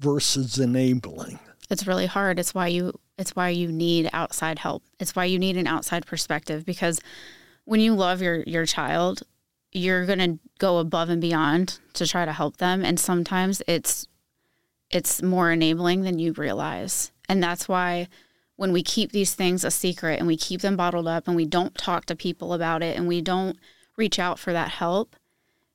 versus 0.00 0.58
enabling? 0.58 1.38
It's 1.70 1.86
really 1.86 2.06
hard. 2.06 2.38
It's 2.38 2.54
why 2.54 2.68
you 2.68 2.98
it's 3.18 3.34
why 3.34 3.50
you 3.50 3.70
need 3.70 4.08
outside 4.12 4.60
help. 4.60 4.84
It's 5.00 5.14
why 5.14 5.24
you 5.24 5.38
need 5.38 5.56
an 5.56 5.66
outside 5.66 6.06
perspective 6.06 6.64
because 6.64 7.00
when 7.64 7.80
you 7.80 7.94
love 7.94 8.22
your 8.22 8.42
your 8.46 8.64
child, 8.64 9.24
you're 9.72 10.06
going 10.06 10.18
to 10.18 10.38
go 10.58 10.78
above 10.78 11.10
and 11.10 11.20
beyond 11.20 11.78
to 11.94 12.06
try 12.06 12.24
to 12.24 12.32
help 12.32 12.56
them 12.56 12.84
and 12.84 12.98
sometimes 12.98 13.60
it's 13.66 14.06
it's 14.90 15.22
more 15.22 15.50
enabling 15.50 16.02
than 16.02 16.18
you 16.18 16.32
realize. 16.32 17.12
And 17.28 17.42
that's 17.42 17.68
why 17.68 18.08
when 18.56 18.72
we 18.72 18.82
keep 18.82 19.12
these 19.12 19.34
things 19.34 19.64
a 19.64 19.70
secret 19.70 20.18
and 20.18 20.26
we 20.26 20.36
keep 20.36 20.62
them 20.62 20.76
bottled 20.76 21.06
up 21.06 21.26
and 21.26 21.36
we 21.36 21.44
don't 21.44 21.74
talk 21.76 22.06
to 22.06 22.16
people 22.16 22.52
about 22.52 22.82
it 22.82 22.96
and 22.96 23.06
we 23.06 23.20
don't 23.20 23.58
reach 23.96 24.18
out 24.18 24.38
for 24.38 24.52
that 24.52 24.70
help, 24.70 25.14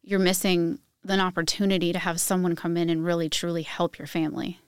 you're 0.02 0.20
missing 0.20 0.80
an 1.08 1.20
opportunity 1.20 1.94
to 1.94 2.00
have 2.00 2.20
someone 2.20 2.56
come 2.56 2.76
in 2.76 2.90
and 2.90 3.06
really 3.06 3.30
truly 3.30 3.62
help 3.62 4.00
your 4.00 4.08
family. 4.08 4.60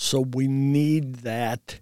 So 0.00 0.20
we 0.20 0.46
need 0.46 1.16
that 1.16 1.80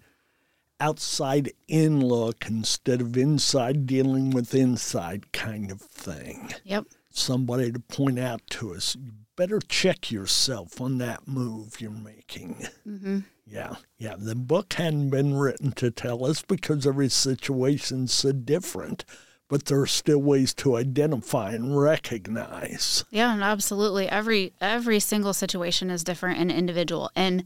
outside 0.81 1.53
in 1.69 2.01
look 2.01 2.47
instead 2.47 3.03
of 3.03 3.15
inside 3.15 3.87
dealing 3.87 4.31
with 4.31 4.55
inside 4.55 5.33
kind 5.33 5.71
of 5.71 5.83
thing. 5.83 6.55
Yep. 6.65 6.87
Somebody 7.11 7.71
to 7.73 7.79
point 7.79 8.19
out 8.19 8.41
to 8.53 8.75
us, 8.75 8.97
you 8.97 9.13
better 9.37 9.61
check 9.61 10.11
yourself 10.11 10.81
on 10.81 10.97
that 10.97 11.29
move 11.29 11.79
you're 11.79 11.91
making. 11.91 12.67
Mm-hmm. 12.89 13.19
Yeah, 13.47 13.77
yeah. 13.99 14.15
The 14.19 14.35
book 14.35 14.73
hadn't 14.73 15.11
been 15.11 15.35
written 15.35 15.73
to 15.73 15.91
tell 15.91 16.25
us 16.25 16.41
because 16.41 16.87
every 16.87 17.11
situation's 17.11 18.15
so 18.15 18.33
different, 18.33 19.05
but 19.49 19.67
there 19.67 19.83
are 19.83 19.87
still 19.87 20.23
ways 20.23 20.55
to 20.55 20.77
identify 20.77 21.51
and 21.51 21.79
recognize. 21.79 23.05
Yeah, 23.11 23.37
no, 23.37 23.45
absolutely. 23.45 24.09
Every 24.09 24.55
every 24.59 25.01
single 25.01 25.35
situation 25.35 25.91
is 25.91 26.03
different 26.03 26.41
and 26.41 26.51
individual, 26.51 27.11
and 27.15 27.45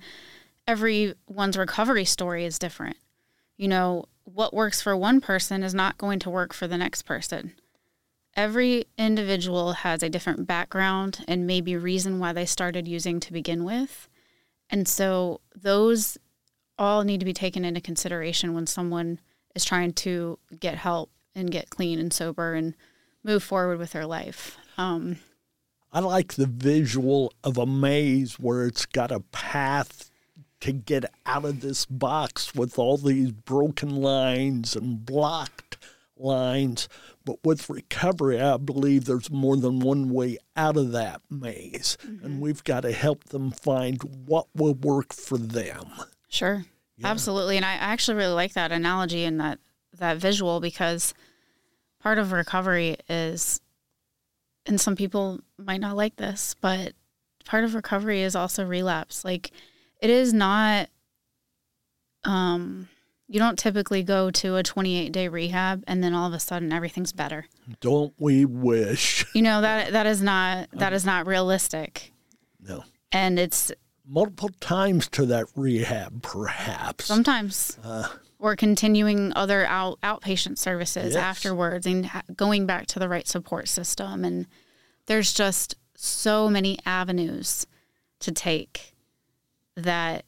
everyone's 0.70 1.58
recovery 1.58 2.04
story 2.04 2.44
is 2.44 2.56
different. 2.56 2.96
You 3.56 3.66
know, 3.66 4.04
what 4.22 4.54
works 4.54 4.80
for 4.80 4.96
one 4.96 5.20
person 5.20 5.64
is 5.64 5.74
not 5.74 5.98
going 5.98 6.20
to 6.20 6.30
work 6.30 6.54
for 6.54 6.68
the 6.68 6.78
next 6.78 7.02
person. 7.02 7.54
Every 8.36 8.84
individual 8.96 9.72
has 9.72 10.04
a 10.04 10.08
different 10.08 10.46
background 10.46 11.24
and 11.26 11.44
maybe 11.44 11.76
reason 11.76 12.20
why 12.20 12.32
they 12.32 12.46
started 12.46 12.86
using 12.86 13.18
to 13.18 13.32
begin 13.32 13.64
with. 13.64 14.08
And 14.70 14.86
so 14.86 15.40
those 15.60 16.16
all 16.78 17.02
need 17.02 17.18
to 17.18 17.26
be 17.26 17.32
taken 17.32 17.64
into 17.64 17.80
consideration 17.80 18.54
when 18.54 18.68
someone 18.68 19.18
is 19.56 19.64
trying 19.64 19.92
to 19.94 20.38
get 20.60 20.76
help 20.76 21.10
and 21.34 21.50
get 21.50 21.70
clean 21.70 21.98
and 21.98 22.12
sober 22.12 22.54
and 22.54 22.76
move 23.24 23.42
forward 23.42 23.78
with 23.78 23.90
their 23.90 24.06
life. 24.06 24.56
Um, 24.78 25.16
I 25.92 25.98
like 25.98 26.34
the 26.34 26.46
visual 26.46 27.32
of 27.42 27.58
a 27.58 27.66
maze 27.66 28.38
where 28.38 28.66
it's 28.66 28.86
got 28.86 29.10
a 29.10 29.18
path 29.18 30.09
to 30.60 30.72
get 30.72 31.04
out 31.26 31.44
of 31.44 31.60
this 31.60 31.86
box 31.86 32.54
with 32.54 32.78
all 32.78 32.96
these 32.96 33.32
broken 33.32 33.96
lines 33.96 34.76
and 34.76 35.04
blocked 35.04 35.78
lines. 36.16 36.88
But 37.24 37.38
with 37.44 37.70
recovery, 37.70 38.40
I 38.40 38.56
believe 38.56 39.04
there's 39.04 39.30
more 39.30 39.56
than 39.56 39.80
one 39.80 40.10
way 40.10 40.38
out 40.56 40.76
of 40.76 40.92
that 40.92 41.22
maze. 41.30 41.96
Mm-hmm. 42.06 42.24
And 42.24 42.40
we've 42.40 42.64
got 42.64 42.80
to 42.80 42.92
help 42.92 43.24
them 43.24 43.50
find 43.50 44.02
what 44.26 44.46
will 44.54 44.74
work 44.74 45.12
for 45.12 45.38
them. 45.38 45.90
Sure. 46.28 46.64
Yeah. 46.96 47.08
Absolutely. 47.08 47.56
And 47.56 47.64
I 47.64 47.72
actually 47.72 48.16
really 48.16 48.34
like 48.34 48.52
that 48.54 48.72
analogy 48.72 49.24
and 49.24 49.40
that, 49.40 49.58
that 49.98 50.18
visual 50.18 50.60
because 50.60 51.14
part 52.00 52.18
of 52.18 52.32
recovery 52.32 52.96
is, 53.08 53.60
and 54.66 54.80
some 54.80 54.96
people 54.96 55.40
might 55.58 55.80
not 55.80 55.96
like 55.96 56.16
this, 56.16 56.54
but 56.60 56.92
part 57.44 57.64
of 57.64 57.74
recovery 57.74 58.22
is 58.22 58.36
also 58.36 58.64
relapse. 58.64 59.24
Like 59.24 59.50
it 60.00 60.10
is 60.10 60.32
not, 60.32 60.88
um, 62.24 62.88
you 63.28 63.38
don't 63.38 63.58
typically 63.58 64.02
go 64.02 64.30
to 64.30 64.56
a 64.56 64.62
28 64.62 65.12
day 65.12 65.28
rehab 65.28 65.84
and 65.86 66.02
then 66.02 66.14
all 66.14 66.26
of 66.26 66.34
a 66.34 66.40
sudden 66.40 66.72
everything's 66.72 67.12
better. 67.12 67.46
Don't 67.80 68.12
we 68.18 68.44
wish? 68.44 69.24
You 69.34 69.42
know 69.42 69.60
that 69.60 69.92
that 69.92 70.06
is 70.06 70.20
not 70.20 70.68
that 70.72 70.92
is 70.92 71.04
not 71.04 71.26
realistic. 71.26 72.12
No. 72.60 72.84
And 73.12 73.38
it's 73.38 73.70
multiple 74.06 74.50
times 74.60 75.08
to 75.10 75.24
that 75.26 75.46
rehab, 75.54 76.22
perhaps. 76.22 77.04
Sometimes. 77.04 77.78
Uh, 77.82 78.08
or 78.40 78.56
continuing 78.56 79.32
other 79.36 79.66
out, 79.66 80.00
outpatient 80.00 80.58
services 80.58 81.14
yes. 81.14 81.16
afterwards 81.16 81.86
and 81.86 82.10
going 82.34 82.66
back 82.66 82.86
to 82.86 82.98
the 82.98 83.08
right 83.08 83.28
support 83.28 83.68
system. 83.68 84.24
And 84.24 84.46
there's 85.06 85.32
just 85.32 85.76
so 85.94 86.48
many 86.48 86.78
avenues 86.84 87.66
to 88.20 88.32
take 88.32 88.89
that 89.80 90.24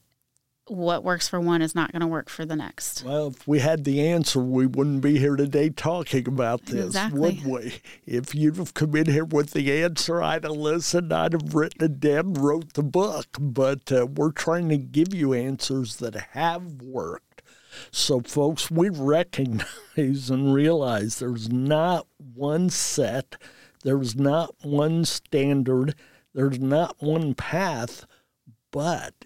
what 0.68 1.02
works 1.02 1.28
for 1.28 1.40
one 1.40 1.60
is 1.60 1.74
not 1.74 1.92
going 1.92 2.00
to 2.00 2.06
work 2.06 2.28
for 2.28 2.44
the 2.44 2.56
next. 2.56 3.04
Well, 3.04 3.28
if 3.28 3.46
we 3.48 3.58
had 3.58 3.84
the 3.84 4.06
answer, 4.06 4.40
we 4.40 4.66
wouldn't 4.66 5.02
be 5.02 5.18
here 5.18 5.36
today 5.36 5.70
talking 5.70 6.26
about 6.28 6.66
this, 6.66 6.86
exactly. 6.86 7.42
would 7.44 7.44
we? 7.44 7.80
If 8.06 8.34
you'd 8.34 8.56
have 8.56 8.74
come 8.74 8.94
in 8.94 9.06
here 9.06 9.24
with 9.24 9.50
the 9.50 9.82
answer, 9.82 10.22
I'd 10.22 10.44
have 10.44 10.52
listened, 10.52 11.12
I'd 11.12 11.32
have 11.32 11.54
written 11.54 11.84
it 11.84 12.00
down, 12.00 12.34
wrote 12.34 12.74
the 12.74 12.82
book. 12.82 13.26
But 13.40 13.90
uh, 13.90 14.06
we're 14.06 14.32
trying 14.32 14.68
to 14.68 14.78
give 14.78 15.12
you 15.12 15.34
answers 15.34 15.96
that 15.96 16.14
have 16.14 16.64
worked. 16.82 17.42
So, 17.90 18.20
folks, 18.20 18.70
we 18.70 18.88
recognize 18.88 20.30
and 20.30 20.54
realize 20.54 21.18
there's 21.18 21.50
not 21.50 22.06
one 22.34 22.70
set, 22.70 23.36
there's 23.82 24.14
not 24.14 24.54
one 24.62 25.04
standard, 25.04 25.94
there's 26.34 26.60
not 26.60 26.96
one 27.00 27.34
path, 27.34 28.06
but 28.70 29.21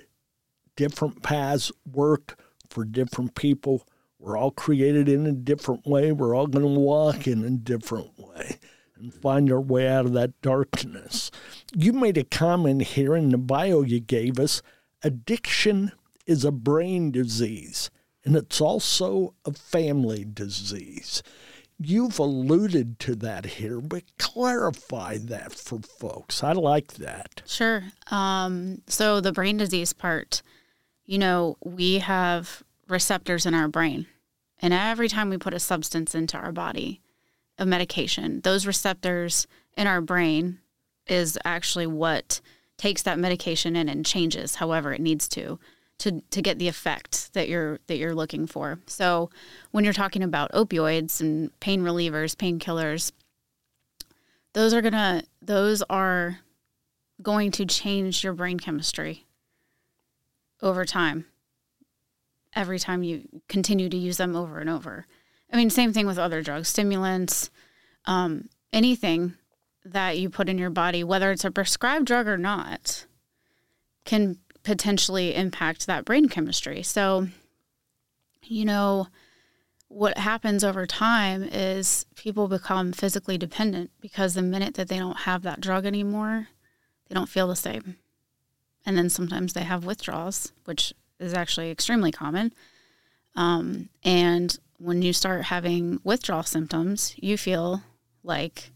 different 0.77 1.23
paths 1.23 1.73
work 1.91 2.39
for 2.69 2.85
different 2.85 3.35
people. 3.35 3.87
We're 4.19 4.37
all 4.37 4.51
created 4.51 5.09
in 5.09 5.27
a 5.27 5.33
different 5.33 5.87
way. 5.87 6.13
We're 6.13 6.35
all 6.35 6.47
going 6.47 6.65
to 6.65 6.81
walk 6.81 7.27
in 7.27 7.45
a 7.45 7.51
different 7.51 8.19
way 8.19 8.59
and 8.97 9.13
find 9.13 9.51
our 9.51 9.61
way 9.61 9.89
out 9.89 10.07
of 10.07 10.13
that 10.15 10.41
darkness. 10.43 11.31
You 11.75 11.93
made 11.93 12.17
a 12.17 12.25
comment 12.25 12.83
here 12.83 13.15
in 13.15 13.31
the 13.31 13.39
bio 13.39 13.83
you 13.83 14.01
gave 14.01 14.39
us 14.39 14.63
addiction 15.03 15.93
is 16.27 16.45
a 16.45 16.51
brain 16.51 17.11
disease, 17.11 17.91
and 18.25 18.37
it's 18.37 18.61
also 18.61 19.35
a 19.45 19.53
family 19.53 20.25
disease. 20.25 21.23
You've 21.79 22.19
alluded 22.19 22.99
to 23.01 23.15
that 23.17 23.45
here, 23.45 23.81
but 23.81 24.03
clarify 24.19 25.19
that 25.19 25.53
for 25.53 25.81
folks. 25.81 26.43
I 26.43 26.53
like 26.53 26.95
that. 26.95 27.43
Sure. 27.47 27.85
Um, 28.11 28.81
so, 28.87 29.21
the 29.21 29.31
brain 29.31 29.59
disease 29.59 29.93
part 29.93 30.43
you 31.07 31.19
know, 31.19 31.57
we 31.65 31.99
have 32.01 32.63
receptors 32.89 33.47
in 33.47 33.55
our 33.55 33.69
brain. 33.69 34.07
And 34.61 34.73
every 34.73 35.09
time 35.09 35.31
we 35.31 35.39
put 35.39 35.55
a 35.55 35.61
substance 35.61 36.15
into 36.15 36.37
our 36.37 36.53
body, 36.53 37.01
a 37.59 37.67
medication, 37.67 38.41
those 38.43 38.67
receptors 38.67 39.47
in 39.77 39.87
our 39.87 40.01
brain 40.01 40.59
is 41.07 41.39
actually 41.45 41.87
what 41.87 42.41
takes 42.77 43.03
that 43.03 43.19
medication 43.19 43.77
in 43.77 43.89
and 43.89 44.05
changes 44.05 44.57
however 44.57 44.93
it 44.93 45.01
needs 45.01 45.29
to 45.29 45.59
to 45.99 46.21
to 46.31 46.43
get 46.43 46.59
the 46.59 46.69
effect 46.69 47.33
that 47.33 47.49
you're 47.49 47.79
that 47.87 47.97
you're 47.97 48.15
looking 48.15 48.47
for. 48.47 48.79
So 48.87 49.31
when 49.71 49.85
you're 49.85 49.95
talking 49.95 50.23
about 50.23 50.53
opioids 50.53 51.21
and 51.21 51.59
pain 51.61 51.83
relievers, 51.83 52.37
painkillers, 52.37 53.13
those 54.53 54.75
are 54.75 54.83
gonna 54.83 55.23
those 55.41 55.83
are 55.89 56.41
going 57.23 57.51
to 57.53 57.65
change 57.65 58.23
your 58.23 58.35
brain 58.35 58.59
chemistry 58.59 59.26
over 60.63 60.85
time 60.85 61.27
every 62.57 62.79
time 62.79 63.03
you 63.03 63.29
continue 63.49 63.89
to 63.89 63.97
use 63.97 64.17
them 64.17 64.35
over 64.35 64.59
and 64.59 64.71
over. 64.71 65.07
I 65.53 65.57
mean, 65.57 65.71
same 65.71 65.93
thing 65.93 66.07
with 66.07 66.19
other 66.19 66.43
drugs, 66.43 66.69
stimulants, 66.69 67.51
um, 68.07 68.49
anything 68.73 69.35
that 69.85 70.19
you 70.19 70.31
put 70.31 70.49
in 70.49 70.59
your 70.59 70.71
body, 70.71 71.05
whether 71.05 71.31
it's 71.31 71.45
a 71.45 71.51
prescribed 71.51 72.07
drug 72.07 72.27
or 72.27 72.39
not, 72.39 73.07
can 74.05 74.39
potentially 74.65 75.35
impact 75.35 75.87
that 75.87 76.05
brain 76.05 76.29
chemistry. 76.29 76.83
So, 76.83 77.29
you 78.43 78.65
know, 78.65 79.09
what 79.89 80.19
happens 80.19 80.65
over 80.65 80.87
time 80.87 81.45
is 81.45 82.07
people 82.17 82.49
become 82.49 82.93
physically 82.93 83.39
dependent 83.39 83.91
because 84.01 84.35
the 84.35 84.43
minute 84.43 84.75
that 84.75 84.89
they 84.89 84.99
don't 84.99 85.19
have 85.19 85.43
that 85.43 85.61
drug 85.61 85.87
anymore, 85.87 86.49
they 87.09 87.15
don't 87.15 87.29
feel 87.29 87.47
the 87.47 87.55
same 87.55 87.97
and 88.87 88.97
then 88.97 89.11
sometimes 89.11 89.53
they 89.53 89.65
have 89.65 89.85
withdrawals, 89.85 90.53
which 90.65 90.95
is 91.19 91.35
actually 91.35 91.71
extremely 91.71 92.13
common. 92.13 92.55
Um, 93.35 93.91
and 94.05 94.57
when 94.79 95.03
you 95.03 95.13
start 95.13 95.45
having 95.45 96.01
withdrawal 96.05 96.45
symptoms, 96.45 97.15
you 97.17 97.37
feel 97.37 97.83
like 98.23 98.71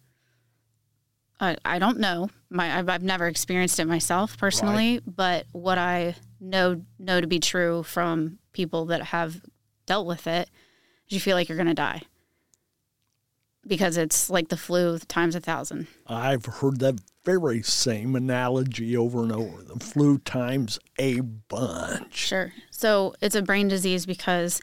I, 1.41 1.57
I 1.65 1.79
don't 1.79 1.99
know. 1.99 2.29
My 2.51 2.79
I've, 2.79 2.89
I've 2.89 3.03
never 3.03 3.27
experienced 3.27 3.79
it 3.79 3.87
myself 3.87 4.37
personally, 4.37 4.95
right. 4.95 5.17
but 5.17 5.47
what 5.53 5.79
I 5.79 6.17
know 6.41 6.83
know 6.99 7.21
to 7.21 7.27
be 7.27 7.39
true 7.39 7.83
from 7.85 8.39
people 8.53 8.87
that 8.87 9.03
have 9.05 9.41
dealt 9.87 10.07
with 10.07 10.27
it 10.27 10.51
is 11.09 11.15
you 11.15 11.21
feel 11.21 11.37
like 11.37 11.49
you're 11.49 11.57
going 11.57 11.69
to 11.69 11.75
die 11.75 12.03
because 13.67 13.97
it's 13.97 14.29
like 14.29 14.49
the 14.49 14.57
flu 14.57 14.99
times 14.99 15.35
a 15.35 15.41
thousand. 15.41 15.87
I've 16.07 16.45
heard 16.45 16.81
that 16.81 17.01
very 17.25 17.63
same 17.63 18.17
analogy 18.17 18.97
over 18.97 19.23
and 19.23 19.33
over 19.33 19.63
the 19.63 19.79
flu 19.79 20.19
times 20.19 20.79
a 20.99 21.21
bunch. 21.21 22.15
Sure. 22.15 22.53
So 22.71 23.15
it's 23.21 23.35
a 23.35 23.43
brain 23.43 23.69
disease 23.69 24.07
because 24.07 24.61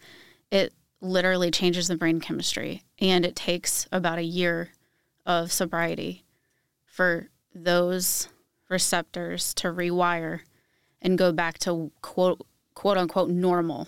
it 0.52 0.74
literally 1.02 1.52
changes 1.52 1.88
the 1.88 1.96
brain 1.96 2.20
chemistry 2.20 2.84
and 3.00 3.26
it 3.26 3.36
takes 3.36 3.88
about 3.92 4.18
a 4.18 4.24
year 4.24 4.72
of 5.26 5.52
sobriety 5.52 6.26
for 6.86 7.30
those 7.54 8.30
receptors 8.70 9.54
to 9.54 9.68
rewire 9.68 10.42
and 11.02 11.18
go 11.18 11.32
back 11.32 11.60
to 11.60 11.92
quote 12.02 12.46
quote 12.74 12.98
unquote 12.98 13.30
normal 13.30 13.88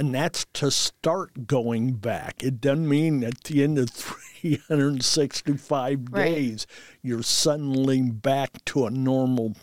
and 0.00 0.12
that's 0.14 0.46
to 0.54 0.70
start 0.70 1.46
going 1.46 1.92
back. 1.92 2.42
It 2.42 2.58
doesn't 2.58 2.88
mean 2.88 3.22
at 3.22 3.44
the 3.44 3.62
end 3.62 3.78
of 3.78 3.90
365 3.90 6.06
right. 6.10 6.24
days 6.24 6.66
you're 7.02 7.22
suddenly 7.22 8.00
back 8.00 8.64
to 8.64 8.86
a 8.86 8.90
normal 8.90 9.56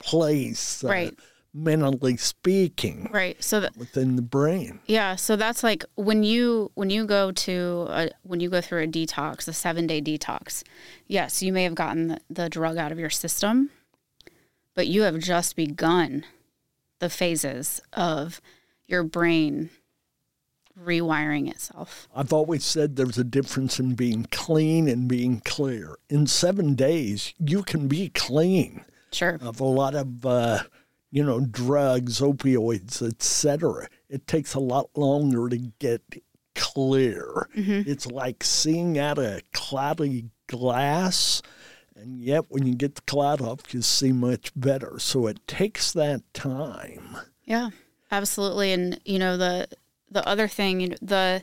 place, 0.00 0.82
uh, 0.82 0.88
right? 0.88 1.16
mentally 1.54 2.16
speaking, 2.16 3.08
right? 3.12 3.40
So 3.40 3.60
that, 3.60 3.76
within 3.76 4.16
the 4.16 4.22
brain, 4.22 4.80
yeah. 4.86 5.14
So 5.14 5.36
that's 5.36 5.62
like 5.62 5.84
when 5.94 6.24
you 6.24 6.72
when 6.74 6.90
you 6.90 7.06
go 7.06 7.30
to 7.30 7.86
a, 7.88 8.10
when 8.24 8.40
you 8.40 8.50
go 8.50 8.60
through 8.60 8.82
a 8.82 8.88
detox, 8.88 9.46
a 9.46 9.52
seven 9.52 9.86
day 9.86 10.02
detox. 10.02 10.64
Yes, 11.06 11.40
you 11.40 11.52
may 11.52 11.62
have 11.62 11.76
gotten 11.76 12.08
the, 12.08 12.18
the 12.28 12.48
drug 12.48 12.78
out 12.78 12.90
of 12.90 12.98
your 12.98 13.10
system, 13.10 13.70
but 14.74 14.88
you 14.88 15.02
have 15.02 15.20
just 15.20 15.54
begun 15.54 16.24
the 16.98 17.08
phases 17.08 17.80
of 17.92 18.40
your 18.88 19.04
brain 19.04 19.70
rewiring 20.82 21.50
itself. 21.50 22.08
I've 22.14 22.32
always 22.32 22.64
said 22.64 22.96
there's 22.96 23.18
a 23.18 23.24
difference 23.24 23.78
in 23.78 23.94
being 23.94 24.26
clean 24.30 24.88
and 24.88 25.08
being 25.08 25.40
clear. 25.40 25.96
In 26.08 26.26
seven 26.26 26.74
days, 26.74 27.34
you 27.38 27.62
can 27.62 27.88
be 27.88 28.08
clean. 28.10 28.84
Sure. 29.12 29.38
Of 29.40 29.60
a 29.60 29.64
lot 29.64 29.94
of, 29.94 30.26
uh, 30.26 30.64
you 31.10 31.22
know, 31.22 31.40
drugs, 31.40 32.20
opioids, 32.20 33.00
etc. 33.00 33.88
It 34.08 34.26
takes 34.26 34.54
a 34.54 34.60
lot 34.60 34.90
longer 34.96 35.48
to 35.48 35.58
get 35.78 36.02
clear. 36.54 37.48
It's 37.54 38.06
like 38.06 38.42
seeing 38.42 38.98
out 38.98 39.18
a 39.18 39.42
cloudy 39.52 40.30
glass. 40.48 41.42
And 41.96 42.20
yet, 42.20 42.46
when 42.48 42.66
you 42.66 42.74
get 42.74 42.96
the 42.96 43.02
cloud 43.02 43.40
off, 43.40 43.72
you 43.72 43.82
see 43.82 44.10
much 44.10 44.50
better. 44.56 44.98
So 44.98 45.28
it 45.28 45.46
takes 45.46 45.92
that 45.92 46.22
time. 46.34 47.16
Yeah, 47.44 47.70
absolutely. 48.10 48.72
And 48.72 49.00
you 49.04 49.20
know 49.20 49.36
the 49.36 49.68
the 50.14 50.26
other 50.26 50.48
thing, 50.48 50.96
the 51.02 51.42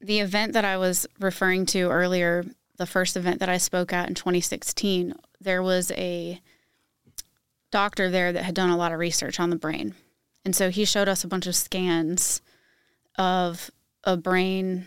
the 0.00 0.20
event 0.20 0.52
that 0.52 0.64
I 0.64 0.76
was 0.76 1.06
referring 1.18 1.66
to 1.66 1.90
earlier, 1.90 2.44
the 2.76 2.86
first 2.86 3.16
event 3.16 3.40
that 3.40 3.48
I 3.48 3.58
spoke 3.58 3.92
at 3.92 4.08
in 4.08 4.14
2016, 4.14 5.14
there 5.40 5.62
was 5.62 5.90
a 5.92 6.40
doctor 7.70 8.10
there 8.10 8.32
that 8.32 8.44
had 8.44 8.54
done 8.54 8.70
a 8.70 8.76
lot 8.76 8.92
of 8.92 8.98
research 8.98 9.40
on 9.40 9.50
the 9.50 9.56
brain. 9.56 9.94
And 10.44 10.54
so 10.54 10.68
he 10.70 10.84
showed 10.84 11.08
us 11.08 11.24
a 11.24 11.28
bunch 11.28 11.46
of 11.46 11.56
scans 11.56 12.42
of 13.16 13.70
a 14.04 14.16
brain 14.16 14.86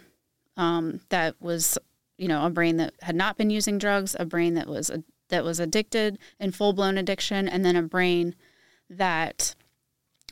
um, 0.56 1.02
that 1.10 1.36
was, 1.42 1.80
you 2.18 2.28
know, 2.28 2.46
a 2.46 2.52
brain 2.52 2.78
that 2.78 2.94
had 3.02 3.16
not 3.16 3.38
been 3.38 3.50
using 3.50 3.80
drugs, 3.80 4.16
a 4.20 4.26
brain 4.26 4.54
that 4.54 4.68
was 4.68 4.92
that 5.30 5.44
was 5.44 5.60
addicted 5.60 6.20
in 6.40 6.52
full 6.52 6.74
blown 6.74 6.98
addiction, 6.98 7.50
and 7.50 7.66
then 7.66 7.76
a 7.76 7.82
brain 7.82 8.36
that 8.90 9.56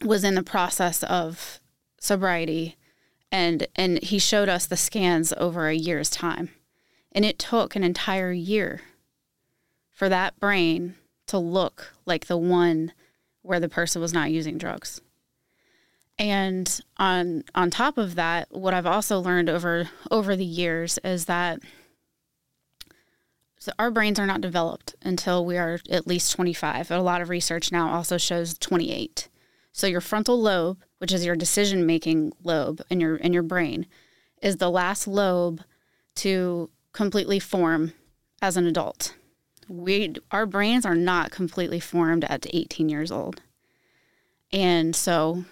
was 0.03 0.23
in 0.23 0.35
the 0.35 0.43
process 0.43 1.03
of 1.03 1.59
sobriety 2.05 2.77
and 3.31 3.67
and 3.75 4.01
he 4.01 4.19
showed 4.19 4.47
us 4.47 4.65
the 4.65 4.77
scans 4.77 5.33
over 5.37 5.67
a 5.67 5.75
year's 5.75 6.09
time. 6.09 6.49
And 7.11 7.25
it 7.25 7.39
took 7.39 7.75
an 7.75 7.83
entire 7.83 8.31
year 8.31 8.81
for 9.91 10.09
that 10.09 10.39
brain 10.39 10.95
to 11.27 11.37
look 11.37 11.93
like 12.05 12.27
the 12.27 12.37
one 12.37 12.93
where 13.41 13.59
the 13.59 13.69
person 13.69 14.01
was 14.01 14.13
not 14.13 14.31
using 14.31 14.57
drugs. 14.57 15.01
And 16.17 16.79
on 16.97 17.43
on 17.53 17.69
top 17.69 17.97
of 17.97 18.15
that 18.15 18.47
what 18.51 18.73
i've 18.73 18.85
also 18.85 19.19
learned 19.19 19.49
over 19.49 19.89
over 20.09 20.35
the 20.35 20.45
years 20.45 20.97
is 21.03 21.25
that 21.25 21.59
so 23.59 23.73
our 23.77 23.91
brains 23.91 24.17
are 24.17 24.25
not 24.25 24.39
developed 24.39 24.95
until 25.01 25.45
we 25.45 25.57
are 25.57 25.79
at 25.89 26.07
least 26.07 26.31
25 26.33 26.89
a 26.91 26.99
lot 26.99 27.21
of 27.21 27.27
research 27.27 27.69
now 27.69 27.93
also 27.93 28.17
shows 28.17 28.57
28 28.57 29.27
so 29.75 29.87
your 29.87 29.99
frontal 29.99 30.41
lobe, 30.41 30.81
which 30.99 31.11
is 31.11 31.25
your 31.25 31.35
decision 31.35 31.85
making 31.85 32.31
lobe 32.45 32.81
in 32.89 33.01
your 33.01 33.17
in 33.17 33.33
your 33.33 33.43
brain, 33.43 33.87
is 34.41 34.55
the 34.55 34.71
last 34.71 35.05
lobe 35.05 35.61
to 36.15 36.69
completely 36.93 37.39
form 37.39 37.91
as 38.41 38.55
an 38.55 38.65
adult. 38.65 39.17
We 39.67 40.15
our 40.31 40.45
brains 40.45 40.85
are 40.85 40.95
not 40.95 41.31
completely 41.31 41.81
formed 41.81 42.23
at 42.23 42.47
18 42.53 42.87
years 42.87 43.11
old. 43.11 43.41
And 44.53 44.95
so 44.95 45.43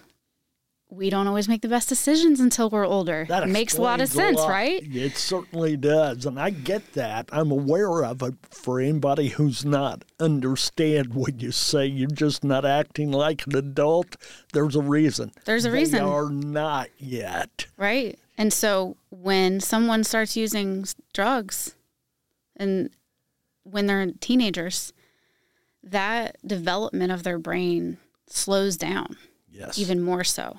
we 0.94 1.10
don't 1.10 1.26
always 1.26 1.48
make 1.48 1.62
the 1.62 1.68
best 1.68 1.88
decisions 1.88 2.38
until 2.40 2.70
we're 2.70 2.86
older. 2.86 3.26
That 3.28 3.48
makes 3.48 3.76
a 3.76 3.82
lot 3.82 4.00
of 4.00 4.08
sense, 4.08 4.36
lot. 4.38 4.48
right? 4.48 4.80
It 4.82 5.16
certainly 5.16 5.76
does. 5.76 6.24
And 6.26 6.38
I 6.38 6.50
get 6.50 6.92
that. 6.92 7.28
I'm 7.32 7.50
aware 7.50 8.04
of 8.04 8.22
it 8.22 8.34
for 8.50 8.78
anybody 8.80 9.28
who's 9.28 9.64
not 9.64 10.04
understand 10.20 11.14
when 11.14 11.38
you 11.40 11.50
say 11.52 11.86
you're 11.86 12.08
just 12.08 12.44
not 12.44 12.64
acting 12.64 13.10
like 13.10 13.46
an 13.46 13.56
adult. 13.56 14.16
There's 14.52 14.76
a 14.76 14.82
reason. 14.82 15.32
There's 15.44 15.64
a 15.64 15.70
They 15.70 15.78
reason. 15.78 16.00
are 16.02 16.30
not 16.30 16.88
yet. 16.98 17.66
Right. 17.76 18.18
And 18.38 18.52
so 18.52 18.96
when 19.10 19.60
someone 19.60 20.04
starts 20.04 20.36
using 20.36 20.84
drugs 21.12 21.74
and 22.56 22.90
when 23.64 23.86
they're 23.86 24.12
teenagers, 24.20 24.92
that 25.82 26.36
development 26.46 27.12
of 27.12 27.22
their 27.22 27.38
brain 27.38 27.98
slows 28.28 28.76
down 28.76 29.16
Yes. 29.50 29.78
even 29.78 30.00
more 30.02 30.24
so. 30.24 30.56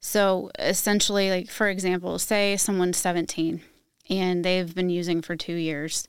So 0.00 0.50
essentially, 0.58 1.30
like 1.30 1.50
for 1.50 1.68
example, 1.68 2.18
say 2.18 2.56
someone's 2.56 2.96
17 2.98 3.60
and 4.10 4.44
they've 4.44 4.74
been 4.74 4.90
using 4.90 5.22
for 5.22 5.36
two 5.36 5.54
years 5.54 6.06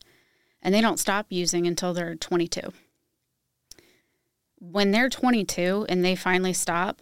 and 0.62 0.74
they 0.74 0.82
don't 0.82 1.00
stop 1.00 1.26
using 1.30 1.66
until 1.68 1.94
they're 1.94 2.16
22. 2.16 2.62
When 4.60 4.92
they're 4.92 5.10
22 5.10 5.86
and 5.90 6.04
they 6.04 6.16
finally 6.16 6.54
stop, 6.54 7.02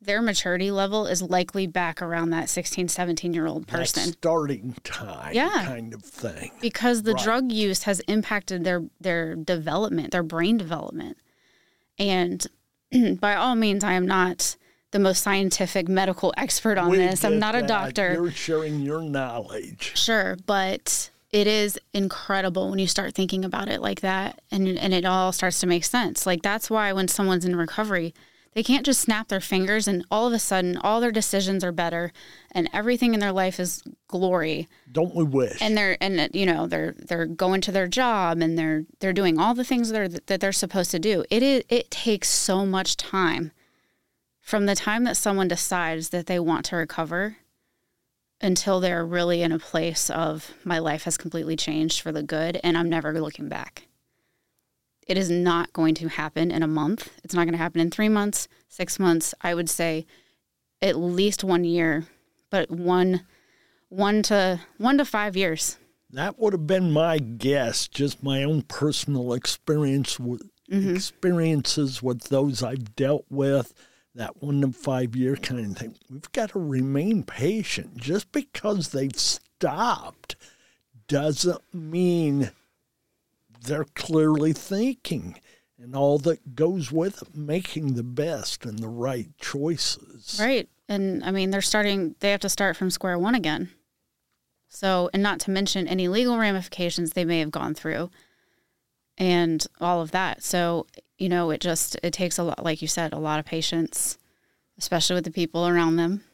their 0.00 0.20
maturity 0.20 0.70
level 0.70 1.06
is 1.06 1.22
likely 1.22 1.66
back 1.66 2.02
around 2.02 2.30
that 2.30 2.48
16, 2.48 2.88
17 2.88 3.32
year 3.32 3.46
old 3.46 3.66
That 3.66 3.72
person 3.78 4.12
starting 4.12 4.74
time 4.84 5.32
Yeah. 5.34 5.64
kind 5.64 5.94
of 5.94 6.02
thing. 6.04 6.50
because 6.60 7.02
the 7.02 7.14
Right. 7.14 7.22
drug 7.24 7.52
use 7.52 7.84
has 7.84 8.00
impacted 8.00 8.64
their 8.64 8.84
their 9.00 9.34
development, 9.36 10.10
their 10.12 10.22
brain 10.24 10.56
development. 10.56 11.16
And 11.98 12.46
by 13.20 13.34
all 13.36 13.54
means, 13.54 13.82
I 13.84 13.92
am 13.94 14.06
not 14.06 14.56
the 14.92 14.98
most 14.98 15.22
scientific 15.22 15.88
medical 15.88 16.32
expert 16.36 16.78
on 16.78 16.90
We 16.90 16.98
this. 16.98 17.24
I'm 17.24 17.38
not 17.38 17.54
a 17.54 17.62
doctor. 17.62 18.12
You're 18.14 18.30
sharing 18.30 18.80
your 18.80 19.02
knowledge. 19.02 19.92
Sure, 19.96 20.36
but 20.46 21.10
it 21.32 21.46
is 21.46 21.78
incredible 21.94 22.70
when 22.70 22.78
you 22.78 22.86
start 22.86 23.14
thinking 23.14 23.44
about 23.44 23.68
it 23.68 23.80
like 23.80 24.02
that 24.02 24.40
and 24.50 24.68
and 24.78 24.92
it 24.94 25.04
all 25.04 25.32
starts 25.32 25.60
to 25.60 25.66
make 25.66 25.84
sense. 25.84 26.26
Like 26.26 26.42
that's 26.42 26.70
why 26.70 26.92
when 26.92 27.08
someone's 27.08 27.44
in 27.46 27.56
recovery, 27.56 28.14
they 28.52 28.62
can't 28.62 28.84
just 28.84 29.00
snap 29.00 29.28
their 29.28 29.40
fingers 29.40 29.88
and 29.88 30.04
all 30.10 30.26
of 30.26 30.34
a 30.34 30.38
sudden 30.38 30.76
all 30.76 31.00
their 31.00 31.10
decisions 31.10 31.64
are 31.64 31.72
better 31.72 32.12
and 32.50 32.68
everything 32.74 33.14
in 33.14 33.20
their 33.20 33.32
life 33.32 33.58
is 33.58 33.82
glory 34.08 34.68
Don't 34.92 35.14
we 35.14 35.24
wish? 35.24 35.56
and 35.62 35.74
they're 35.74 35.96
and 36.02 36.28
you 36.34 36.44
know 36.44 36.66
they're 36.66 36.94
they're 36.98 37.24
going 37.24 37.62
to 37.62 37.72
their 37.72 37.88
job 37.88 38.42
and 38.42 38.58
they're 38.58 38.84
they're 39.00 39.14
doing 39.14 39.38
all 39.38 39.54
the 39.54 39.64
things 39.64 39.88
that 39.88 39.98
are 40.02 40.08
that 40.08 40.40
they're 40.42 40.52
supposed 40.52 40.90
to 40.90 40.98
do. 40.98 41.24
It 41.30 41.42
is 41.42 41.64
it 41.70 41.90
takes 41.90 42.28
so 42.28 42.66
much 42.66 42.98
time 42.98 43.52
from 44.52 44.66
the 44.66 44.74
time 44.74 45.04
that 45.04 45.16
someone 45.16 45.48
decides 45.48 46.10
that 46.10 46.26
they 46.26 46.38
want 46.38 46.66
to 46.66 46.76
recover 46.76 47.38
until 48.38 48.80
they're 48.80 49.02
really 49.02 49.40
in 49.40 49.50
a 49.50 49.58
place 49.58 50.10
of 50.10 50.52
my 50.62 50.78
life 50.78 51.04
has 51.04 51.16
completely 51.16 51.56
changed 51.56 52.02
for 52.02 52.12
the 52.12 52.22
good 52.22 52.60
and 52.62 52.76
I'm 52.76 52.90
never 52.90 53.18
looking 53.18 53.48
back. 53.48 53.88
It 55.06 55.16
is 55.16 55.30
not 55.30 55.72
going 55.72 55.94
to 55.94 56.08
happen 56.08 56.50
in 56.50 56.62
a 56.62 56.66
month. 56.66 57.08
It's 57.24 57.32
not 57.32 57.44
going 57.44 57.52
to 57.54 57.64
happen 57.64 57.80
in 57.80 57.90
3 57.90 58.10
months, 58.10 58.46
6 58.68 58.98
months. 58.98 59.34
I 59.40 59.54
would 59.54 59.70
say 59.70 60.04
at 60.82 60.98
least 60.98 61.42
1 61.42 61.64
year, 61.64 62.04
but 62.50 62.70
one 62.70 63.22
one 63.88 64.22
to 64.24 64.60
one 64.76 64.98
to 64.98 65.06
5 65.06 65.34
years. 65.34 65.78
That 66.10 66.38
would 66.38 66.52
have 66.52 66.66
been 66.66 66.92
my 66.92 67.16
guess, 67.16 67.88
just 67.88 68.22
my 68.22 68.44
own 68.44 68.60
personal 68.64 69.32
experience 69.32 70.20
with 70.20 70.42
Mm-hmm. 70.70 70.94
experiences 70.94 72.02
with 72.02 72.24
those 72.30 72.62
I've 72.62 72.96
dealt 72.96 73.26
with, 73.28 73.74
that 74.14 74.42
one 74.42 74.60
to 74.60 74.72
five 74.72 75.16
year 75.16 75.36
kind 75.36 75.66
of 75.66 75.78
thing. 75.78 75.96
We've 76.10 76.32
got 76.32 76.50
to 76.50 76.58
remain 76.58 77.22
patient. 77.22 77.96
Just 77.96 78.32
because 78.32 78.88
they've 78.88 79.16
stopped 79.16 80.36
doesn't 81.08 81.62
mean 81.72 82.50
they're 83.64 83.86
clearly 83.94 84.52
thinking 84.52 85.40
and 85.78 85.96
all 85.96 86.18
that 86.18 86.54
goes 86.54 86.92
with 86.92 87.22
it, 87.22 87.36
making 87.36 87.94
the 87.94 88.02
best 88.02 88.64
and 88.64 88.78
the 88.78 88.88
right 88.88 89.28
choices. 89.38 90.38
Right. 90.40 90.68
And 90.88 91.24
I 91.24 91.30
mean, 91.30 91.50
they're 91.50 91.60
starting, 91.60 92.14
they 92.20 92.30
have 92.30 92.40
to 92.40 92.48
start 92.48 92.76
from 92.76 92.90
square 92.90 93.18
one 93.18 93.34
again. 93.34 93.70
So, 94.68 95.10
and 95.12 95.22
not 95.22 95.40
to 95.40 95.50
mention 95.50 95.86
any 95.88 96.08
legal 96.08 96.38
ramifications 96.38 97.10
they 97.12 97.24
may 97.24 97.40
have 97.40 97.50
gone 97.50 97.74
through 97.74 98.10
and 99.18 99.66
all 99.80 100.00
of 100.00 100.12
that. 100.12 100.42
So, 100.42 100.86
you 101.22 101.28
know, 101.28 101.50
it 101.50 101.60
just, 101.60 101.96
it 102.02 102.12
takes 102.12 102.36
a 102.36 102.42
lot, 102.42 102.64
like 102.64 102.82
you 102.82 102.88
said, 102.88 103.12
a 103.12 103.18
lot 103.18 103.38
of 103.38 103.44
patience, 103.44 104.18
especially 104.76 105.14
with 105.14 105.24
the 105.24 105.30
people 105.30 105.68
around 105.68 105.96
them 105.96 106.24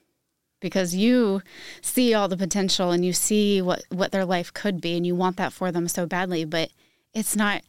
because 0.61 0.95
you 0.95 1.43
see 1.83 2.15
all 2.15 2.27
the 2.27 2.37
potential 2.37 2.91
and 2.91 3.05
you 3.05 3.13
see 3.13 3.61
what, 3.61 3.85
what 3.91 4.13
their 4.13 4.25
life 4.25 4.53
could 4.53 4.81
be 4.81 4.97
and 4.97 5.07
you 5.07 5.15
want 5.15 5.37
that 5.37 5.53
for 5.53 5.71
them 5.71 5.87
so 5.87 6.07
badly, 6.07 6.45
but 6.45 6.71
it's 7.13 7.37
not, 7.37 7.63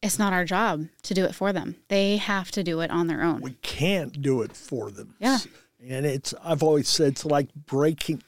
it's 0.00 0.18
not 0.18 0.32
our 0.32 0.44
job 0.44 0.86
to 1.02 1.12
do 1.12 1.24
it 1.24 1.34
for 1.34 1.52
them. 1.52 1.74
They 1.88 2.16
have 2.16 2.50
to 2.52 2.62
do 2.62 2.80
it 2.80 2.90
on 2.90 3.08
their 3.08 3.22
own. 3.22 3.40
we 3.40 3.56
can't 3.62 4.22
do 4.22 4.42
it 4.42 4.56
for 4.56 4.90
them. 4.90 5.16
Yeah. 5.18 5.38
And 5.86 6.06
it's 6.06 6.34
I've 6.44 6.62
always 6.62 6.88
said 6.88 7.08
it's 7.08 7.24
like 7.24 7.48
breaking 7.54 8.22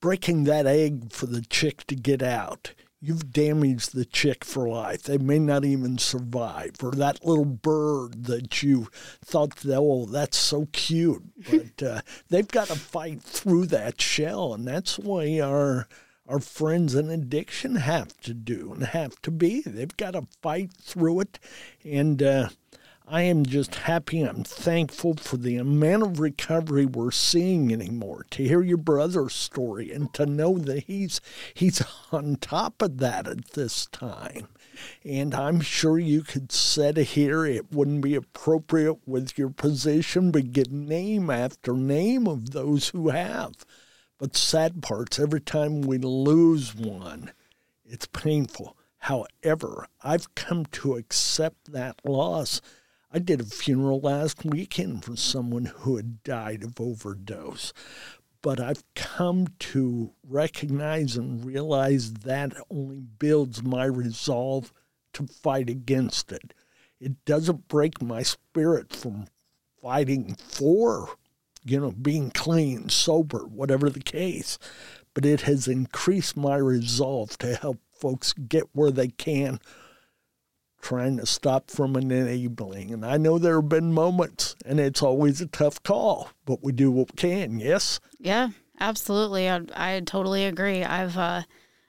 breaking 0.00 0.44
that 0.44 0.66
egg 0.66 1.12
for 1.12 1.26
the 1.26 1.42
chick 1.42 1.84
to 1.88 1.96
get 1.96 2.22
out. 2.22 2.72
You've 3.00 3.30
damaged 3.30 3.94
the 3.94 4.06
chick 4.06 4.44
for 4.44 4.68
life. 4.68 5.02
They 5.02 5.18
may 5.18 5.38
not 5.38 5.64
even 5.64 5.98
survive. 5.98 6.76
Or 6.82 6.92
that 6.92 7.24
little 7.24 7.44
bird 7.44 8.24
that 8.24 8.62
you 8.62 8.88
thought, 9.22 9.64
oh, 9.66 10.06
that's 10.06 10.38
so 10.38 10.68
cute. 10.72 11.22
But 11.50 11.82
uh, 11.86 12.00
they've 12.28 12.48
got 12.48 12.68
to 12.68 12.76
fight 12.76 13.22
through 13.22 13.66
that 13.66 14.00
shell. 14.00 14.54
And 14.54 14.66
that's 14.66 14.96
the 14.96 15.08
way 15.08 15.40
our, 15.40 15.88
our 16.26 16.40
friends 16.40 16.94
in 16.94 17.10
addiction 17.10 17.76
have 17.76 18.16
to 18.22 18.32
do 18.32 18.72
and 18.72 18.82
have 18.82 19.20
to 19.22 19.30
be. 19.30 19.60
They've 19.60 19.96
got 19.96 20.12
to 20.12 20.26
fight 20.40 20.72
through 20.72 21.20
it. 21.20 21.38
And 21.84 22.22
uh, 22.22 22.48
I 23.08 23.22
am 23.22 23.46
just 23.46 23.76
happy. 23.76 24.22
I'm 24.22 24.42
thankful 24.42 25.14
for 25.14 25.36
the 25.36 25.58
amount 25.58 26.02
of 26.02 26.18
recovery 26.18 26.86
we're 26.86 27.12
seeing 27.12 27.72
anymore. 27.72 28.26
To 28.30 28.42
hear 28.42 28.62
your 28.62 28.78
brother's 28.78 29.32
story 29.32 29.92
and 29.92 30.12
to 30.14 30.26
know 30.26 30.58
that 30.58 30.84
he's 30.84 31.20
he's 31.54 31.84
on 32.10 32.34
top 32.34 32.82
of 32.82 32.98
that 32.98 33.28
at 33.28 33.52
this 33.52 33.86
time. 33.86 34.48
And 35.04 35.36
I'm 35.36 35.60
sure 35.60 36.00
you 36.00 36.22
could 36.22 36.50
sit 36.50 36.96
here. 36.96 37.46
It 37.46 37.72
wouldn't 37.72 38.00
be 38.00 38.16
appropriate 38.16 38.98
with 39.06 39.38
your 39.38 39.50
position, 39.50 40.32
but 40.32 40.50
get 40.50 40.72
name 40.72 41.30
after 41.30 41.74
name 41.74 42.26
of 42.26 42.50
those 42.50 42.88
who 42.88 43.10
have 43.10 43.54
But 44.18 44.36
sad 44.36 44.82
part's 44.82 45.20
every 45.20 45.40
time 45.42 45.82
we 45.82 45.98
lose 45.98 46.74
one, 46.74 47.30
it's 47.84 48.06
painful. 48.06 48.76
However, 48.98 49.86
I've 50.02 50.34
come 50.34 50.66
to 50.72 50.96
accept 50.96 51.70
that 51.70 52.00
loss. 52.04 52.60
I 53.12 53.18
did 53.18 53.40
a 53.40 53.44
funeral 53.44 54.00
last 54.00 54.44
weekend 54.44 55.04
for 55.04 55.16
someone 55.16 55.66
who 55.66 55.96
had 55.96 56.22
died 56.22 56.64
of 56.64 56.80
overdose. 56.80 57.72
But 58.42 58.60
I've 58.60 58.84
come 58.94 59.48
to 59.58 60.12
recognize 60.22 61.16
and 61.16 61.44
realize 61.44 62.12
that 62.12 62.52
only 62.70 63.00
builds 63.00 63.62
my 63.62 63.84
resolve 63.84 64.72
to 65.14 65.26
fight 65.26 65.70
against 65.70 66.32
it. 66.32 66.52
It 67.00 67.24
doesn't 67.24 67.68
break 67.68 68.02
my 68.02 68.22
spirit 68.22 68.92
from 68.92 69.26
fighting 69.82 70.34
for, 70.34 71.10
you 71.64 71.80
know, 71.80 71.92
being 71.92 72.30
clean, 72.30 72.88
sober, 72.88 73.46
whatever 73.46 73.88
the 73.88 74.00
case. 74.00 74.58
But 75.14 75.24
it 75.24 75.42
has 75.42 75.68
increased 75.68 76.36
my 76.36 76.56
resolve 76.56 77.38
to 77.38 77.54
help 77.54 77.78
folks 77.92 78.32
get 78.32 78.64
where 78.72 78.90
they 78.90 79.08
can, 79.08 79.58
trying 80.86 81.16
to 81.16 81.26
stop 81.26 81.68
from 81.68 81.96
enabling. 81.96 82.92
And 82.92 83.04
I 83.04 83.16
know 83.16 83.38
there 83.38 83.56
have 83.56 83.68
been 83.68 83.92
moments, 83.92 84.54
and 84.64 84.78
it's 84.78 85.02
always 85.02 85.40
a 85.40 85.46
tough 85.46 85.82
call, 85.82 86.30
but 86.44 86.62
we 86.62 86.70
do 86.70 86.92
what 86.92 87.10
we 87.10 87.16
can. 87.16 87.58
Yes. 87.58 87.98
Yeah, 88.20 88.50
absolutely. 88.78 89.50
I, 89.50 89.62
I 89.74 90.00
totally 90.06 90.44
agree. 90.44 90.84
I've 90.84 91.18
uh, 91.18 91.42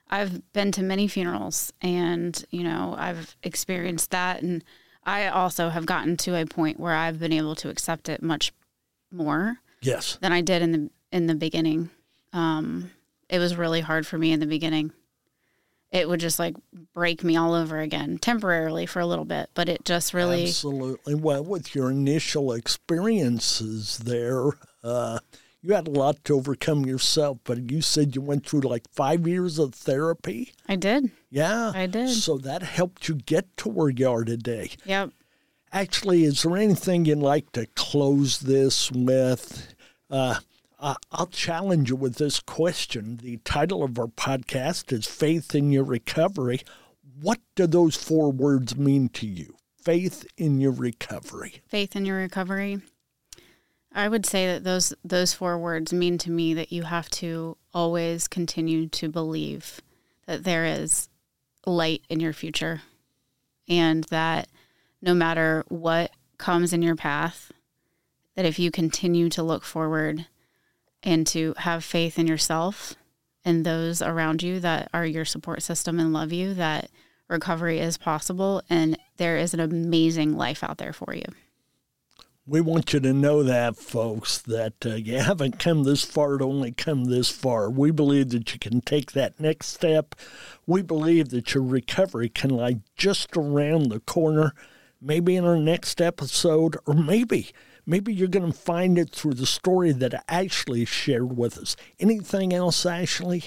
I've 0.09 0.51
been 0.51 0.71
to 0.71 0.81
many 0.81 1.07
funerals, 1.07 1.71
and 1.79 2.43
you 2.49 2.63
know, 2.63 2.95
I've 2.97 3.35
experienced 3.43 4.09
that, 4.11 4.41
and 4.41 4.63
I 5.03 5.27
also 5.27 5.69
have 5.69 5.85
gotten 5.85 6.17
to 6.17 6.35
a 6.35 6.47
point 6.47 6.79
where 6.79 6.93
I've 6.95 7.19
been 7.19 7.33
able 7.33 7.53
to 7.55 7.69
accept 7.69 8.09
it 8.09 8.23
much 8.23 8.51
more 9.11 9.57
Yes. 9.81 10.17
than 10.21 10.31
I 10.33 10.41
did 10.41 10.63
in 10.63 10.71
the 10.71 10.89
in 11.11 11.27
the 11.27 11.35
beginning. 11.35 11.91
Um, 12.33 12.89
it 13.29 13.37
was 13.37 13.55
really 13.55 13.81
hard 13.81 14.07
for 14.07 14.17
me 14.17 14.31
in 14.31 14.39
the 14.39 14.47
beginning. 14.47 14.91
It 15.91 16.09
would 16.09 16.19
just 16.19 16.37
like 16.37 16.55
break 16.93 17.23
me 17.23 17.37
all 17.37 17.53
over 17.53 17.79
again 17.79 18.17
temporarily 18.17 18.85
for 18.85 18.99
a 18.99 19.05
little 19.05 19.25
bit, 19.25 19.49
but 19.53 19.69
it 19.69 19.85
just 19.85 20.13
really 20.13 20.47
Absolutely. 20.47 21.15
Well, 21.15 21.43
with 21.43 21.73
your 21.73 21.89
initial 21.91 22.51
experiences 22.51 23.99
there, 23.99 24.49
uh, 24.83 25.19
you 25.61 25.73
had 25.73 25.87
a 25.87 25.91
lot 25.91 26.23
to 26.25 26.35
overcome 26.35 26.85
yourself, 26.85 27.39
but 27.43 27.71
you 27.71 27.81
said 27.81 28.15
you 28.15 28.21
went 28.21 28.45
through 28.45 28.61
like 28.61 28.83
five 28.91 29.27
years 29.27 29.59
of 29.59 29.73
therapy. 29.73 30.53
I 30.67 30.75
did. 30.75 31.11
Yeah. 31.29 31.71
I 31.73 31.87
did. 31.87 32.09
So 32.09 32.37
that 32.39 32.63
helped 32.63 33.07
you 33.07 33.15
get 33.15 33.55
to 33.57 33.69
where 33.69 33.89
you 33.89 34.09
are 34.09 34.23
today. 34.23 34.71
Yep. 34.85 35.11
Actually, 35.71 36.23
is 36.23 36.43
there 36.43 36.55
anything 36.55 37.05
you'd 37.05 37.19
like 37.19 37.51
to 37.53 37.65
close 37.75 38.39
this 38.39 38.91
with? 38.91 39.73
Uh, 40.09 40.39
I- 40.79 40.95
I'll 41.11 41.27
challenge 41.27 41.89
you 41.89 41.95
with 41.95 42.15
this 42.15 42.39
question. 42.39 43.17
The 43.17 43.37
title 43.37 43.83
of 43.83 43.97
our 43.97 44.07
podcast 44.07 44.91
is 44.93 45.07
Faith 45.07 45.55
in 45.55 45.71
Your 45.71 45.83
Recovery. 45.83 46.61
What 47.19 47.39
do 47.55 47.65
those 47.65 47.95
four 47.95 48.31
words 48.31 48.75
mean 48.75 49.09
to 49.09 49.25
you? 49.25 49.55
Faith 49.81 50.25
in 50.37 50.59
your 50.59 50.71
recovery. 50.71 51.61
faith 51.67 51.95
in 51.95 52.05
your 52.05 52.17
recovery. 52.17 52.81
I 53.93 54.07
would 54.09 54.25
say 54.25 54.45
that 54.47 54.63
those 54.65 54.93
those 55.03 55.33
four 55.33 55.57
words 55.57 55.91
mean 55.93 56.17
to 56.19 56.29
me 56.29 56.53
that 56.53 56.71
you 56.71 56.83
have 56.83 57.09
to 57.11 57.57
always 57.73 58.27
continue 58.27 58.87
to 58.89 59.09
believe 59.09 59.81
that 60.27 60.43
there 60.43 60.65
is 60.65 61.07
light 61.65 62.03
in 62.09 62.19
your 62.19 62.33
future 62.33 62.81
and 63.67 64.03
that 64.05 64.49
no 65.01 65.13
matter 65.13 65.63
what 65.69 66.11
comes 66.37 66.73
in 66.73 66.81
your 66.81 66.95
path 66.97 67.51
that 68.35 68.45
if 68.45 68.59
you 68.59 68.69
continue 68.69 69.29
to 69.29 69.41
look 69.41 69.63
forward 69.63 70.27
and 71.03 71.25
to 71.27 71.53
have 71.57 71.83
faith 71.83 72.17
in 72.19 72.27
yourself 72.27 72.95
and 73.45 73.65
those 73.65 74.01
around 74.01 74.43
you 74.43 74.59
that 74.59 74.89
are 74.93 75.05
your 75.05 75.25
support 75.25 75.61
system 75.61 75.99
and 75.99 76.11
love 76.11 76.33
you 76.33 76.53
that 76.53 76.89
recovery 77.27 77.79
is 77.79 77.97
possible 77.97 78.61
and 78.69 78.97
there 79.17 79.37
is 79.37 79.53
an 79.53 79.59
amazing 79.59 80.35
life 80.35 80.63
out 80.63 80.77
there 80.77 80.93
for 80.93 81.13
you. 81.13 81.25
We 82.45 82.61
want 82.61 82.93
you 82.93 83.01
to 83.01 83.11
know 83.11 83.43
that, 83.43 83.75
folks, 83.75 84.37
that 84.39 84.85
uh, 84.85 84.95
you 84.95 85.19
haven't 85.19 85.59
come 85.59 85.83
this 85.83 86.05
far 86.05 86.37
to 86.37 86.45
only 86.45 86.71
come 86.71 87.05
this 87.05 87.29
far. 87.29 87.69
We 87.69 87.91
believe 87.91 88.29
that 88.29 88.53
you 88.53 88.59
can 88.59 88.79
take 88.79 89.11
that 89.11 89.37
next 89.37 89.67
step. 89.67 90.15
We 90.65 90.81
believe 90.81 91.27
that 91.29 91.53
your 91.53 91.63
recovery 91.63 92.29
can 92.29 92.51
lie 92.51 92.79
just 92.95 93.35
around 93.35 93.89
the 93.89 93.99
corner, 93.99 94.53
maybe 95.01 95.35
in 95.35 95.43
our 95.43 95.57
next 95.57 95.99
episode, 95.99 96.77
or 96.85 96.93
maybe, 96.93 97.51
maybe 97.87 98.13
you're 98.13 98.27
going 98.27 98.51
to 98.51 98.57
find 98.57 98.99
it 98.99 99.09
through 99.09 99.33
the 99.33 99.47
story 99.47 99.91
that 99.93 100.23
Ashley 100.27 100.85
shared 100.85 101.35
with 101.35 101.57
us. 101.57 101.75
Anything 101.99 102.53
else, 102.53 102.85
Ashley? 102.85 103.45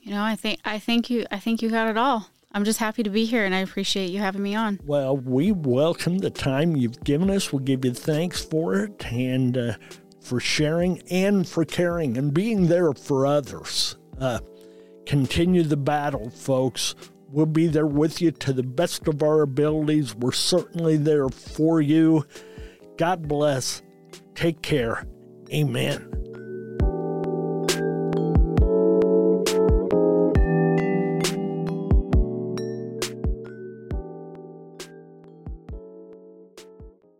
You 0.00 0.12
know, 0.12 0.24
I 0.24 0.34
think 0.34 0.60
I 0.64 0.78
think 0.78 1.10
you 1.10 1.26
I 1.30 1.38
think 1.38 1.62
you 1.62 1.70
got 1.70 1.88
it 1.88 1.98
all. 1.98 2.30
I'm 2.52 2.64
just 2.64 2.78
happy 2.78 3.02
to 3.02 3.10
be 3.10 3.26
here 3.26 3.44
and 3.44 3.54
I 3.54 3.58
appreciate 3.58 4.10
you 4.10 4.20
having 4.20 4.42
me 4.42 4.54
on. 4.54 4.80
Well, 4.84 5.16
we 5.16 5.52
welcome 5.52 6.18
the 6.18 6.30
time 6.30 6.74
you've 6.74 7.04
given 7.04 7.28
us. 7.28 7.52
We 7.52 7.62
give 7.62 7.84
you 7.84 7.92
thanks 7.92 8.42
for 8.42 8.76
it 8.76 9.12
and 9.12 9.58
uh, 9.58 9.72
for 10.22 10.40
sharing 10.40 11.02
and 11.10 11.46
for 11.46 11.64
caring 11.64 12.16
and 12.16 12.32
being 12.32 12.68
there 12.68 12.92
for 12.94 13.26
others. 13.26 13.96
Uh, 14.18 14.38
continue 15.04 15.64
the 15.64 15.76
battle, 15.76 16.30
folks. 16.30 16.94
We'll 17.28 17.46
be 17.46 17.66
there 17.66 17.86
with 17.86 18.22
you 18.22 18.30
to 18.30 18.52
the 18.52 18.62
best 18.62 19.08
of 19.08 19.22
our 19.22 19.42
abilities. 19.42 20.14
We're 20.14 20.32
certainly 20.32 20.96
there 20.96 21.28
for 21.28 21.80
you. 21.80 22.24
God 22.96 23.28
bless. 23.28 23.82
Take 24.34 24.62
care. 24.62 25.06
Amen. 25.52 26.25